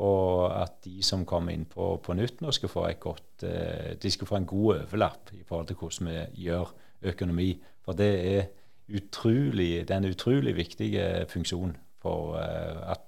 [0.00, 4.12] Og at de som kommer inn på, på nytt nå, skal få, godt, uh, de
[4.12, 6.74] skal få en god overlapp i forhold til hvordan vi gjør
[7.10, 7.54] økonomi.
[7.80, 8.48] For det er
[8.96, 10.90] utrolig, det er en utrolig viktig
[11.30, 13.06] funksjon for eh, at,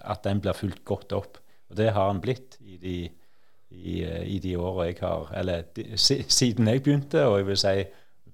[0.00, 1.40] at, den blir fulgt godt opp.
[1.70, 2.96] Og det har den blitt i de,
[3.70, 7.76] i, i de årene jeg har Eller de, siden jeg begynte, og jeg vil si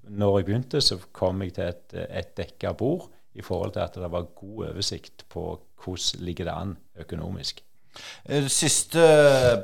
[0.07, 3.97] når jeg begynte, så kom jeg til et, et dekka bord i forhold til at
[3.99, 5.49] det var god oversikt på
[5.83, 7.66] hvordan ligger det an økonomisk.
[8.29, 9.05] Eh, siste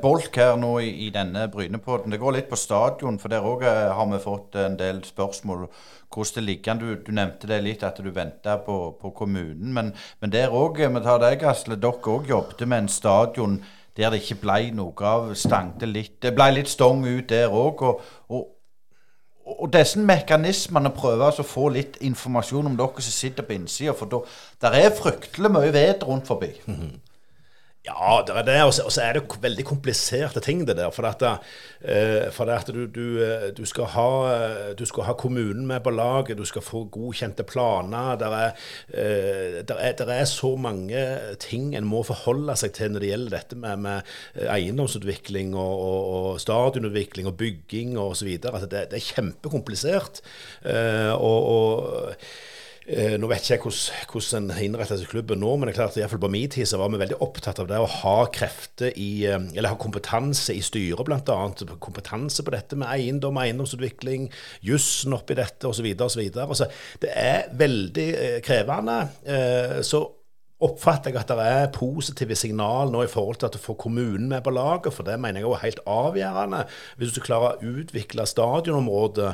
[0.01, 2.13] bolk her nå i, i denne Brynepodden.
[2.13, 5.67] Det går litt på stadion, for der òg eh, har vi fått en del spørsmål.
[6.13, 6.81] Hvordan det ligger an.
[6.81, 9.73] Du, du, nevnte det litt, at du venta på, på kommunen.
[9.73, 13.63] Men, men der òg, vi tar deg Asle, dere òg jobbet med en stadion
[13.97, 15.31] der det ikke ble noe av.
[15.37, 16.17] Stangte litt.
[16.21, 17.83] Det ble litt stong ut der òg.
[17.85, 18.01] Og,
[18.33, 18.51] og,
[19.43, 23.95] og disse mekanismene prøver altså å få litt informasjon om dere som sitter på innsida.
[23.97, 24.25] For
[24.63, 26.53] der er fryktelig mye ved rundt forbi.
[27.83, 28.59] Ja, det er det.
[28.63, 30.91] Og så er det veldig kompliserte ting, det der.
[30.95, 34.11] For, at, uh, for at du, du, eh, du, skal ha,
[34.79, 38.15] du, skal ha, kommunen med på laget, du skal få godkjente planer.
[38.21, 38.55] Der er,
[38.93, 41.03] er, er så mange
[41.43, 46.07] ting en må forholde seg til når det gjelder dette med, med eiendomsutvikling og, og,
[46.15, 48.31] og, stadionutvikling og bygging osv.
[48.39, 50.23] Altså det, det er kjempekomplisert.
[51.19, 52.15] Og, og
[52.83, 55.97] Eh, nå vet ikke jeg hvordan en innretter seg klubben nå, men det er klart
[55.97, 59.23] at på min tid så var vi veldig opptatt av det å ha krefter i,
[59.29, 61.37] eh, eller ha kompetanse i styret, bl.a.
[61.83, 64.27] Kompetanse på dette med eiendom, eiendomsutvikling,
[64.67, 65.87] jussen oppi dette osv.
[65.95, 66.25] osv.
[66.43, 66.67] Altså,
[67.03, 68.99] det er veldig eh, krevende.
[69.23, 70.03] Eh, så
[70.63, 74.29] oppfatter jeg at det er positive signal nå i forhold til at du får kommunen
[74.31, 76.63] med på laget, for det mener jeg er helt avgjørende.
[76.99, 79.33] Hvis du klarer å utvikle stadionområdet,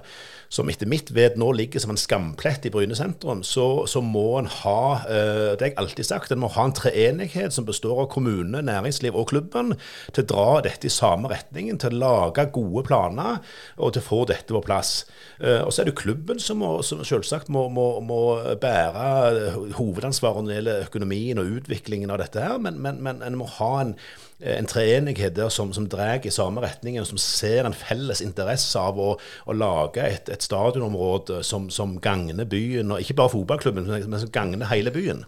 [0.49, 4.39] som etter mitt ved nå ligger som en skamplett i Bryne sentrum, så, så må
[4.39, 8.09] en ha, eh, det jeg alltid sagt, en må ha en treenighet som består av
[8.13, 9.75] kommune, næringsliv og klubben,
[10.15, 13.43] til å dra dette i samme retningen, til å lage gode planer
[13.77, 15.03] og til å få dette på plass.
[15.38, 18.21] Eh, og så er det klubben som, må, som selvsagt må, må, må
[18.59, 23.22] bære hovedansvaret når det gjelder økonomi økonomien og utviklingen av dette her, men, men, men
[23.24, 23.95] en må ha en,
[24.39, 28.99] en treenighet der som, som drar i samme retning, som ser en felles interesse av
[28.99, 34.20] å, å lage et, et stadionområde som, som gagner byen, og ikke bare fotballklubben, men
[34.20, 35.26] som gagner hele byen.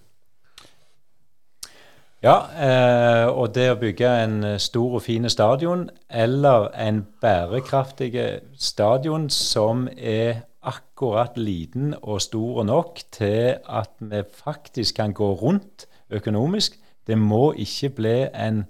[2.21, 8.13] Ja, eh, og det å bygge en stor og fin stadion, eller en bærekraftig
[8.61, 15.87] stadion som er akkurat liten og stor nok til at vi faktisk kan gå rundt
[16.09, 16.77] økonomisk.
[17.07, 18.65] Det må ikke bli en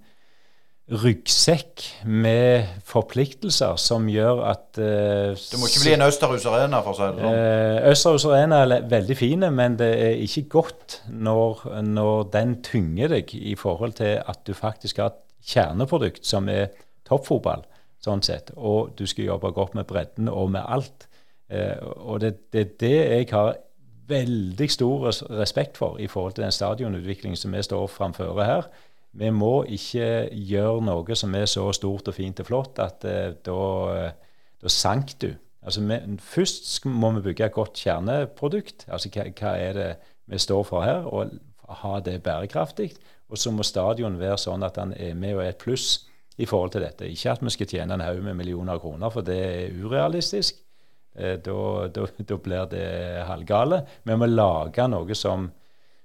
[0.91, 6.91] ryggsekk med forpliktelser som gjør at uh, Det må ikke bli en Østerhus Arena, for
[6.91, 7.37] å si det sånn?
[7.37, 13.15] Uh, Østerhus Arena er veldig fine, men det er ikke godt når, når, den tynger
[13.15, 15.21] deg i forhold til at du faktisk har et
[15.53, 16.73] kjerneprodukt som er
[17.07, 17.63] toppfotball,
[18.03, 21.07] sånn sett, og du skal jobbe godt med bredden og med alt.
[21.51, 23.57] Eh, og det er det, det jeg har
[24.11, 28.67] veldig stor respekt for i forhold til den stadionutviklingen som vi står framfor her.
[29.11, 33.31] Vi må ikke gjøre noe som er så stort og fint og flott at uh,
[33.43, 34.11] da,
[34.63, 35.33] da sank du.
[35.61, 38.87] Altså, vi, først må vi bygge et godt kjerneprodukt.
[38.87, 39.89] Altså hva, hva, er det
[40.31, 41.35] vi står for her, og
[41.83, 42.93] ha det bærekraftig.
[43.29, 46.07] Og så må stadion være sånn at han er med og er et pluss
[46.41, 47.07] i forhold til dette.
[47.07, 50.63] Ikke at vi skal tjene en haug med millioner kroner, for det er urealistisk.
[51.15, 53.83] Eh, da, blir det halvgale.
[54.03, 55.49] Vi må lage noe som,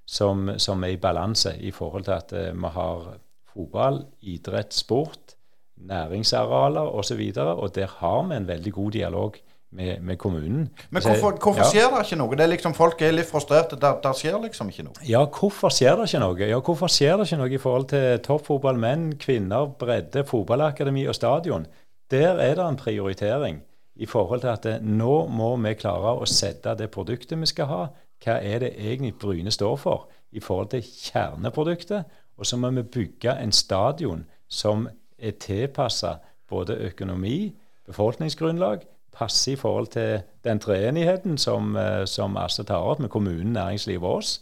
[0.04, 3.10] som, som, er i balanse i forhold til at eh, vi har
[3.56, 5.36] fotball, idrett, sport,
[5.76, 7.20] næringsarealer osv.
[7.36, 9.38] Og, og der har vi en veldig god dialog
[9.76, 10.68] med, med kommunen.
[10.90, 11.70] Men hvorfor, hvorfor ja.
[11.70, 12.36] skjer det ikke noe?
[12.36, 13.78] Det er liksom Folk er litt frustrerte.
[13.80, 14.98] Der, der, skjer liksom ikke noe.
[15.06, 16.50] Ja, hvorfor skjer det ikke noe?
[16.50, 21.18] Ja, hvorfor skjer det ikke noe i forhold til toppfotball, menn, kvinner, bredde, fotballakademi og
[21.18, 21.66] stadion?
[22.10, 23.62] Der er det en prioritering
[23.96, 27.82] i forhold til at nå må vi klare å sette det produktet vi skal ha.
[28.24, 32.04] Hva er det egentlig Bryne står for i forhold til kjerneproduktet?
[32.36, 34.88] Og så må vi bygge en stadion som
[35.18, 36.18] er tilpassa
[36.48, 37.54] både økonomi,
[37.86, 38.84] befolkningsgrunnlag,
[39.16, 44.04] passe i forhold til den treenigheten som, eh, som Asse tar opp med kommunen, næringslivet
[44.04, 44.40] og oss.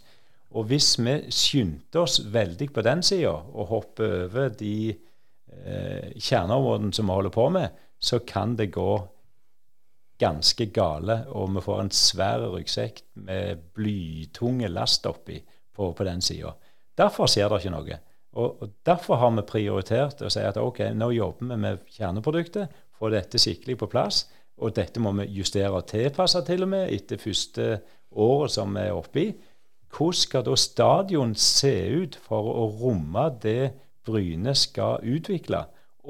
[0.51, 6.93] Og hvis vi skyndte oss veldig på den sida og hopper over de eh, kjerneområdene
[6.95, 7.69] som vi holder på med,
[8.01, 9.09] så kan det gå
[10.21, 15.41] ganske gale, og vi får en svær ryggsekk med blytunge last oppi
[15.75, 16.55] på, på den sida.
[16.99, 17.99] Derfor skjer det ikke noe.
[18.35, 22.81] Og, og, Derfor har vi prioritert å si at ok, nå jobber vi med kjerneproduktet,
[22.95, 24.25] få dette skikkelig på plass.
[24.63, 27.81] Og dette må vi justere og tilpasse til og med etter første
[28.15, 29.33] året som vi er oppe i.
[29.95, 33.73] Hvordan skal da stadion se ut for å romme det
[34.05, 35.63] Bryne skal utvikle,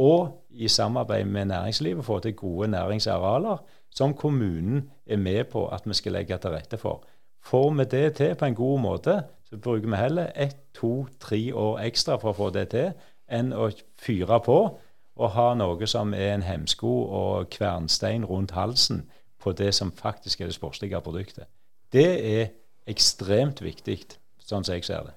[0.03, 3.61] og i samarbeid med næringslivet få til gode næringsarealer
[3.95, 7.05] som kommunen er med på at vi skal legge til rette for.
[7.45, 11.55] Får vi det til på en god måte, så bruker vi heller ett, to, tre
[11.55, 12.93] år ekstra for å få det til,
[13.29, 13.71] enn å
[14.01, 14.59] fyre på
[15.15, 19.05] og ha noe som er en hemsko og kvernstein rundt halsen
[19.39, 21.47] på det som faktisk er det sportslige produktet.
[21.93, 22.09] Det
[22.41, 22.49] er
[22.91, 24.01] ekstremt viktig,
[24.43, 25.15] sånn som jeg ser det.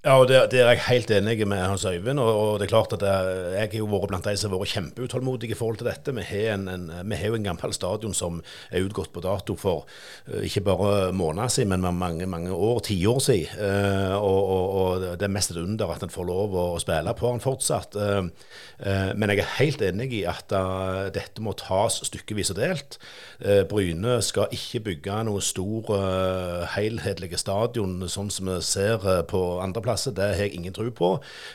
[0.00, 2.18] Ja, og der, der, er jeg helt enig med Hans Øyvind.
[2.18, 4.72] Og, det er klart at jeg, jeg har jo vært blant de som har vært
[4.72, 6.14] kjempeutålmodige i forhold til dette.
[6.16, 8.38] Vi har, en, en, vi har jo en gammel stadion som
[8.72, 13.20] er utgått på dato for uh, ikke bare måneder siden, men mange mange år, tiår
[13.26, 13.60] siden.
[13.60, 17.14] Uh, og, og, og, det er mest et under at en får lov å spille
[17.20, 18.00] på den fortsatt.
[18.00, 18.32] Uh,
[19.20, 20.48] men jeg er helt enig i at
[21.12, 22.96] dette må tas stykkevis og delt.
[23.68, 25.90] Bryne skal ikke bygge noe stor,
[26.72, 30.14] helhetlig stadion, sånn som vi ser på andre plasser.
[30.14, 31.10] Det har jeg ingen tro på.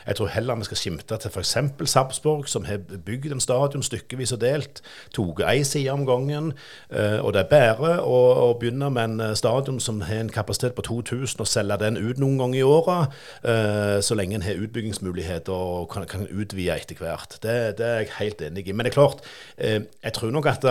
[0.06, 1.56] Jeg tror heller vi skal skimte til f.eks.
[1.84, 4.82] Sarpsborg, som har bygd en stadion stykkevis og delt.
[5.16, 6.52] Tatt ei side om gangen.
[6.90, 10.32] Eh, og det er bare å, å, begynne med en eh, stadion som har en
[10.32, 13.16] kapasitet på 2000, og selge den ut noen ganger i året,
[13.46, 17.38] eh, så lenge en har utbyggingsmuligheter og kan, kan utvide etter hvert.
[17.42, 18.76] Det, det, er jeg helt enig i.
[18.76, 19.26] Men det er klart,
[19.56, 20.64] jeg tror nok at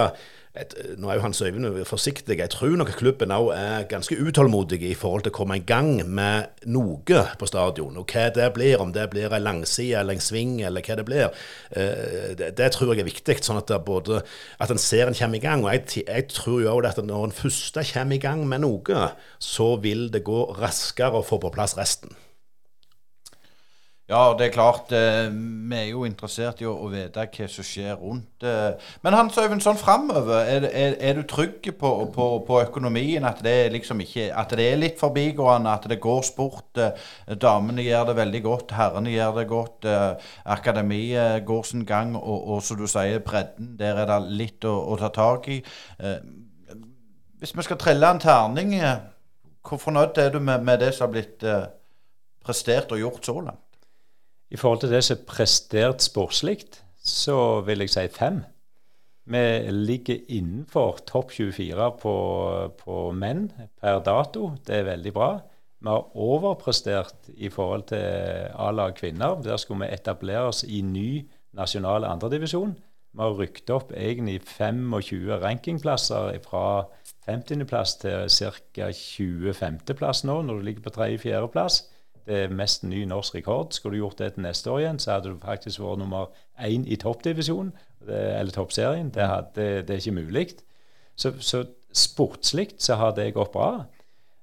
[0.56, 2.38] et, nå er jo Hans Øyvind forsiktig.
[2.40, 6.00] Jeg tror nok klubben òg er ganske utålmodig i forhold til å komme i gang
[6.08, 7.98] med noe på stadion.
[8.00, 11.08] Og hva det blir, om det blir en langside eller en sving eller hva det
[11.08, 11.46] blir,
[11.76, 13.38] eh, det, det, tror jeg er viktig.
[13.46, 14.22] Sånn at, både,
[14.64, 15.66] at en ser en kommer i gang.
[15.66, 19.10] Og jeg, jeg tror jo òg at når en første kommer i gang med noe,
[19.40, 22.16] så vil det gå raskere å få på plass resten.
[24.06, 24.92] Ja, det er klart.
[24.94, 28.44] Eh, vi er jo interessert i å, å, vite hva som skjer rundt.
[28.46, 28.92] Eh.
[29.02, 33.26] Men Hans Øyvind, sånn framover, er, er, er, du trygg på, på, på, økonomien?
[33.26, 36.78] At det, liksom ikke, at det er litt forbigående, at det går sport?
[36.78, 39.90] Eh, damene gjør det veldig godt, herrene gjør det godt.
[39.90, 44.70] Eh, akademiet går sin gang, og, og, som du sier, bredden, der er det litt
[44.70, 45.64] å, å ta tak i.
[45.98, 46.22] Eh,
[47.42, 49.02] hvis vi skal trille en terning, eh,
[49.66, 51.52] hvor fornøyd er du med, med det som har blitt
[52.46, 53.65] prestert og gjort så langt?
[54.52, 56.60] I forhold til det som er prestert sportslig,
[57.02, 58.44] så vil jeg si fem.
[59.26, 59.42] Vi
[59.72, 62.16] ligger innenfor topp 24 på,
[62.78, 63.48] på, menn
[63.82, 64.52] per dato.
[64.68, 65.30] Det er veldig bra.
[65.82, 68.06] Vi har overprestert i forhold til
[68.54, 69.42] A-lag kvinner.
[69.42, 71.26] Der skulle vi etablere oss i ny
[71.58, 72.76] nasjonal andredivisjon.
[73.16, 76.86] Vi har rykket opp egentlig 25 rankingplasser fra
[77.26, 78.92] 50.-plass til ca.
[78.92, 81.82] 25.-plass nå, når du ligger på 3.-4.-plass.
[82.26, 83.74] Det er mest ny norsk rekord.
[83.76, 86.88] Skulle du gjort det til neste år igjen, så hadde du faktisk vært nummer én
[86.90, 87.74] i toppdivisjonen,
[88.08, 89.12] eller toppserien.
[89.14, 90.48] Det, det, det, er ikke mulig.
[91.16, 91.64] Så, så
[91.96, 93.86] sportslig så har det gått bra.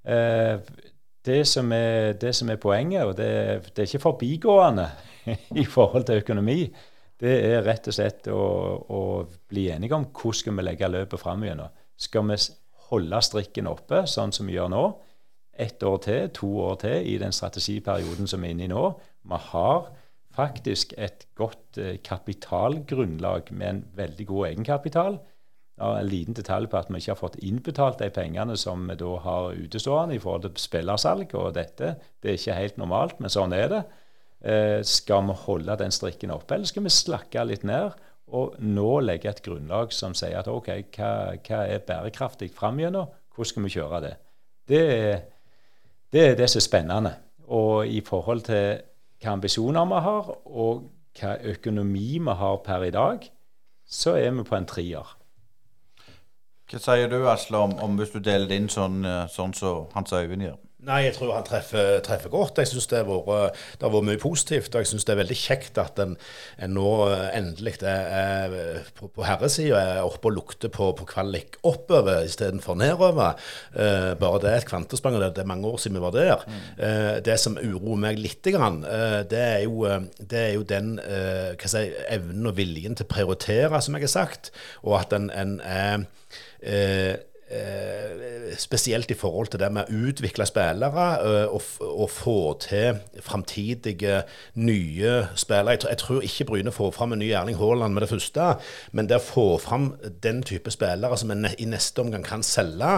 [0.04, 0.62] Eh,
[1.26, 3.28] det, som er, det, som er, poenget, og det,
[3.74, 4.88] det er ikke forbigående
[5.62, 6.64] i forhold til økonomi,
[7.22, 8.42] det er rett og slett å,
[8.90, 9.02] å
[9.50, 11.70] bli enige om hvordan skal vi legge løpet fram igjennom.
[11.94, 12.38] Skal vi
[12.88, 14.86] holde strikken oppe, sånn som vi gjør nå?
[15.52, 18.86] Ett år til, to år til i den strategiperioden som vi er inne i nå.
[19.28, 19.90] Vi har
[20.32, 25.18] faktisk et godt eh, kapitalgrunnlag med en veldig god egenkapital.
[25.80, 28.96] Ja, en liten detalj på at vi ikke har fått innbetalt de pengene som vi
[29.00, 31.96] da har utestående i forhold til spillersalg og dette.
[32.20, 33.82] Det er ikke helt normalt, men sånn er det.
[34.42, 37.92] Eh, skal vi holde den strikken oppe, eller skal vi slakke litt ned
[38.32, 43.10] og nå legge et grunnlag som sier at OK, hva, hva er bærekraftig fram gjennom?
[43.32, 44.12] Hvordan skal vi kjøre det?
[44.68, 45.20] Det er
[46.12, 47.14] det er det som er spennende.
[47.48, 48.82] Og i forhold til
[49.22, 50.84] hva ambisjoner vi har, og
[51.18, 53.26] hva økonomi vi har per i dag,
[53.88, 55.16] så er vi på en trier.
[56.70, 59.88] Hva sier du, Asle, om, om, hvis du deler det inn sånn, eh, sånn som
[59.88, 60.60] så Hans Øyvind gjør?
[60.82, 62.58] Nei, jeg tror han treffer, treffer godt.
[62.58, 64.74] Jeg synes det har vært, vært, mye positivt.
[64.74, 66.16] Og jeg syns det er veldig kjekt at en,
[66.58, 66.88] en nå
[67.38, 72.80] endelig er, er på, på herresida er oppe og lukter på, på kvalik oppover istedenfor
[72.82, 73.38] nedover.
[73.78, 76.16] Eh, bare det er et kvantesprang, og det, det, er mange år siden vi var
[76.18, 76.46] der.
[76.74, 79.86] Eh, det som uroer meg litt, grann, eh, det, er jo,
[80.18, 80.96] det, er jo, den
[81.62, 84.50] si, evnen og viljen til å prioritere, som jeg har sagt,
[84.82, 87.22] og at en, en er
[88.58, 94.22] spesielt i forhold til det med å utvikle spillere eh, og, og, få til framtidige
[94.60, 95.78] nye spillere.
[95.88, 98.48] Jeg, tror ikke Bryne får fram en ny Erling Haaland med det første,
[98.92, 99.92] men det å få fram
[100.24, 102.92] den type spillere som en i neste omgang kan selge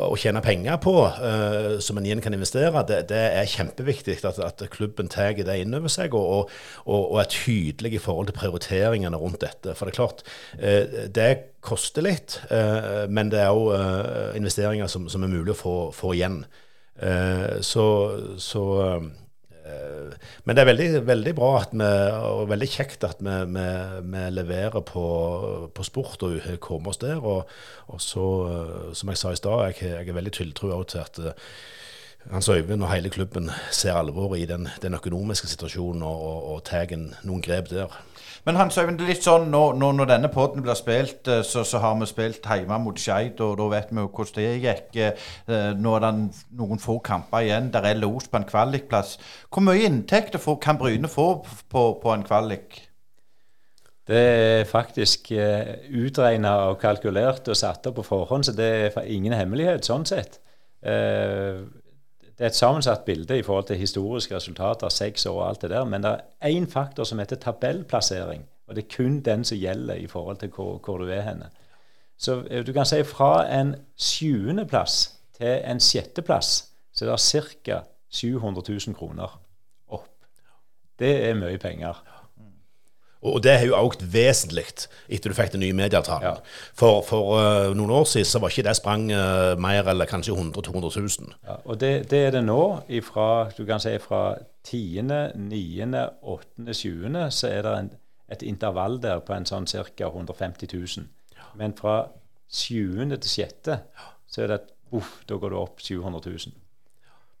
[0.00, 4.40] og tjene penger på, uh, som en igjen kan investere, det, det er kjempeviktig at,
[4.42, 6.50] at klubben tar det inn over seg og,
[6.84, 9.74] og, og, er tydelig i forhold til prioriteringene rundt dette.
[9.76, 10.24] For det er klart,
[11.14, 11.28] det
[11.64, 15.74] koster litt, uh, men det er òg uh, investeringer som, som, er mulig å få,
[15.96, 16.42] få igjen.
[17.00, 17.84] Uh, så,
[18.38, 18.64] så
[20.44, 21.86] Men det er veldig, veldig, bra vi,
[22.28, 23.62] og veldig kjekt at vi, vi,
[24.12, 25.04] vi leverer på,
[25.72, 27.16] på, sport og kommer oss der.
[27.16, 27.48] Og,
[27.88, 28.26] og så,
[28.92, 31.22] som jeg sa i stad, jeg, jeg, er veldig tiltro til at
[32.30, 36.62] Hans Øyvind og hele klubben ser alvoret i den, den økonomiske situasjonen og, og, og
[36.68, 36.92] tar
[37.24, 37.96] noen grep der.
[38.44, 41.62] Men Hans Øyvind, det er litt sånn når, når denne podden blir spilt, eh, så,
[41.64, 44.98] så har vi spilt hjemme mot Skeid, og da vet vi jo hvordan det gikk.
[45.00, 46.12] Eh, nå er det
[46.60, 47.70] noen få kamper igjen.
[47.72, 49.16] Der er los på en kvalikplass.
[49.48, 51.28] Hvor mye inntekter kan Bryne få
[51.72, 52.82] på, på en kvalik?
[54.04, 59.06] Det er faktisk uh, utregna og kalkulert og satt opp på forhånd, så det er
[59.08, 60.42] ingen hemmelighet sånn sett.
[60.84, 61.64] Uh,
[62.38, 65.70] det er et sammensatt bilde i forhold til historiske resultater, seks år og alt det
[65.70, 65.84] der.
[65.84, 68.42] Men det er én faktor som heter tabellplassering.
[68.66, 71.50] Og det er kun den som gjelder i forhold til hvor, hvor du er henne.
[72.18, 77.80] Så eh, du kan si fra en sjuendeplass til en sjetteplass så er det ca.
[78.10, 79.40] 700 000 kroner
[79.88, 80.26] opp.
[80.98, 81.98] Det er mye penger.
[83.24, 84.66] Og det har jo økt vesentlig
[85.08, 86.26] etter du fikk den nye medieavtalen.
[86.26, 86.72] Ja.
[86.76, 90.34] For, for uh, noen år siden så var ikke det sprang uh, mer eller kanskje
[90.36, 90.90] 100 000-200
[91.24, 91.36] 000.
[91.48, 92.60] Ja, og det, det, er det nå.
[92.92, 94.36] Ifra, du kan si fra
[94.68, 95.08] 10.,
[95.40, 97.16] 9., 8., 7.
[97.30, 97.90] så er det en,
[98.36, 100.10] et intervall der på en sånn ca.
[100.10, 101.08] 150 000.
[101.60, 102.02] Men fra
[102.48, 103.08] 7.
[103.16, 103.72] til 6.
[104.28, 104.60] så er det
[104.94, 106.63] uff, da går det opp 700 000.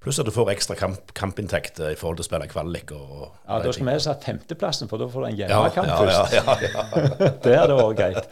[0.04, 2.90] Pluss at du får ekstra kamp, kampinntekter i forhold til å spille kvalik.
[2.92, 6.26] Og, ja, Da skal vi satt femteplassen, for da får du en hjemmekamp ja, ja,
[6.34, 8.28] ja, ja, det hadde vært greit.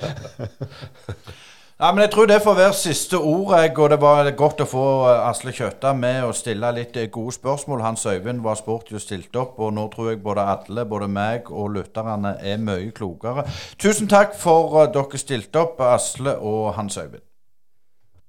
[1.82, 3.56] Ja, men Jeg tror det får være siste ord.
[3.78, 7.34] Og det var godt å få eh, Asle Kjøtta med og stille litt eh, gode
[7.34, 7.82] spørsmål.
[7.82, 11.50] Hans Øyvind var spurt jo stilt opp, og nå tror jeg både alle, både meg
[11.50, 13.48] og lytterne, er mye klokere.
[13.82, 17.24] Tusen takk for at dere stilte opp, Asle og Hans Øyvind.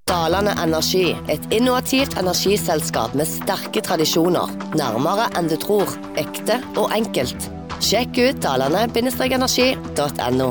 [0.04, 4.50] Dalane Energi, et innovativt energiselskap med sterke tradisjoner.
[4.76, 5.88] Nærmere enn du tror.
[6.20, 7.46] Ekte og enkelt.
[7.80, 10.50] Sjekk ut dalane-energi.no.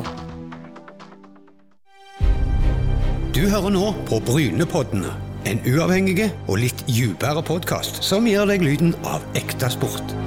[3.33, 5.13] Du hører nå på Brynepoddene.
[5.45, 10.17] En uavhengig og litt dypere podkast som gir deg lyden av ekte sport.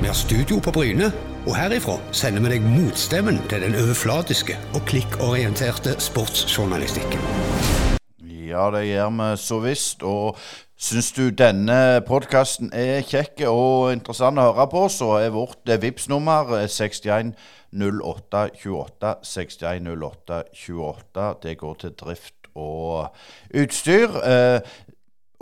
[0.00, 1.14] Vi har studio på Bryne,
[1.46, 7.83] og herifra sender vi deg motstemmen til den overflatiske og klikkorienterte sportsjournalistikken.
[8.54, 10.02] Ja, det gjør vi så visst.
[10.06, 10.36] Og
[10.78, 16.06] syns du denne podkasten er kjekk og interessant å høre på, så er vårt vips
[16.12, 17.32] nummer 61
[17.74, 21.24] 08 28 61 08 28.
[21.42, 23.08] Det går til drift og
[23.58, 24.14] utstyr.
[24.22, 24.60] Eh,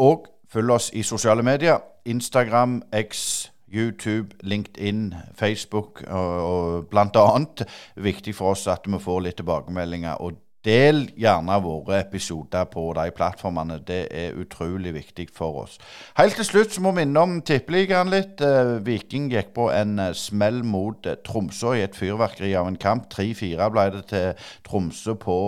[0.00, 1.82] og følg oss i sosiale medier.
[2.08, 7.66] Instagram, X, YouTube, LinkedIn, Facebook og, og annet.
[7.96, 10.16] Viktig for oss at vi får litt tilbakemeldinger.
[10.16, 13.80] og Del gjerne våre episoder på de plattformene.
[13.82, 15.78] Det er utrolig viktig for oss.
[16.14, 18.38] Helt til slutt så må vi innom Tippeligaen litt.
[18.46, 22.78] Eh, Viking gikk på en eh, smell mot eh, Tromsø i et fyrverkeri av en
[22.78, 23.10] kamp.
[23.10, 25.38] 3-4 ble det til Tromsø på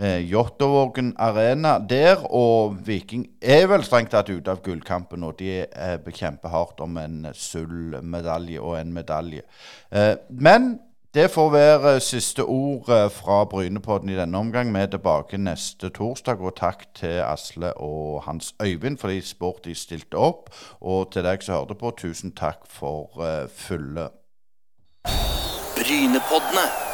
[0.00, 2.26] eh, Jåttåvågen arena der.
[2.26, 6.98] Og Viking er vel strengt tatt ute av gullkampen, og de eh, bekjemper hardt om
[6.98, 9.46] en sølvmedalje og en medalje.
[9.94, 10.72] Eh, men
[11.14, 14.74] det får være siste ord eh, fra Brynepodden i denne omgang.
[14.74, 16.40] Vi er tilbake neste torsdag.
[16.40, 20.48] Og takk til Asle og Hans Øyvind for de sport de stilte opp.
[20.80, 24.08] Og til deg som hørte på, tusen takk for uh, fulle.
[25.76, 26.91] Brynepoddene.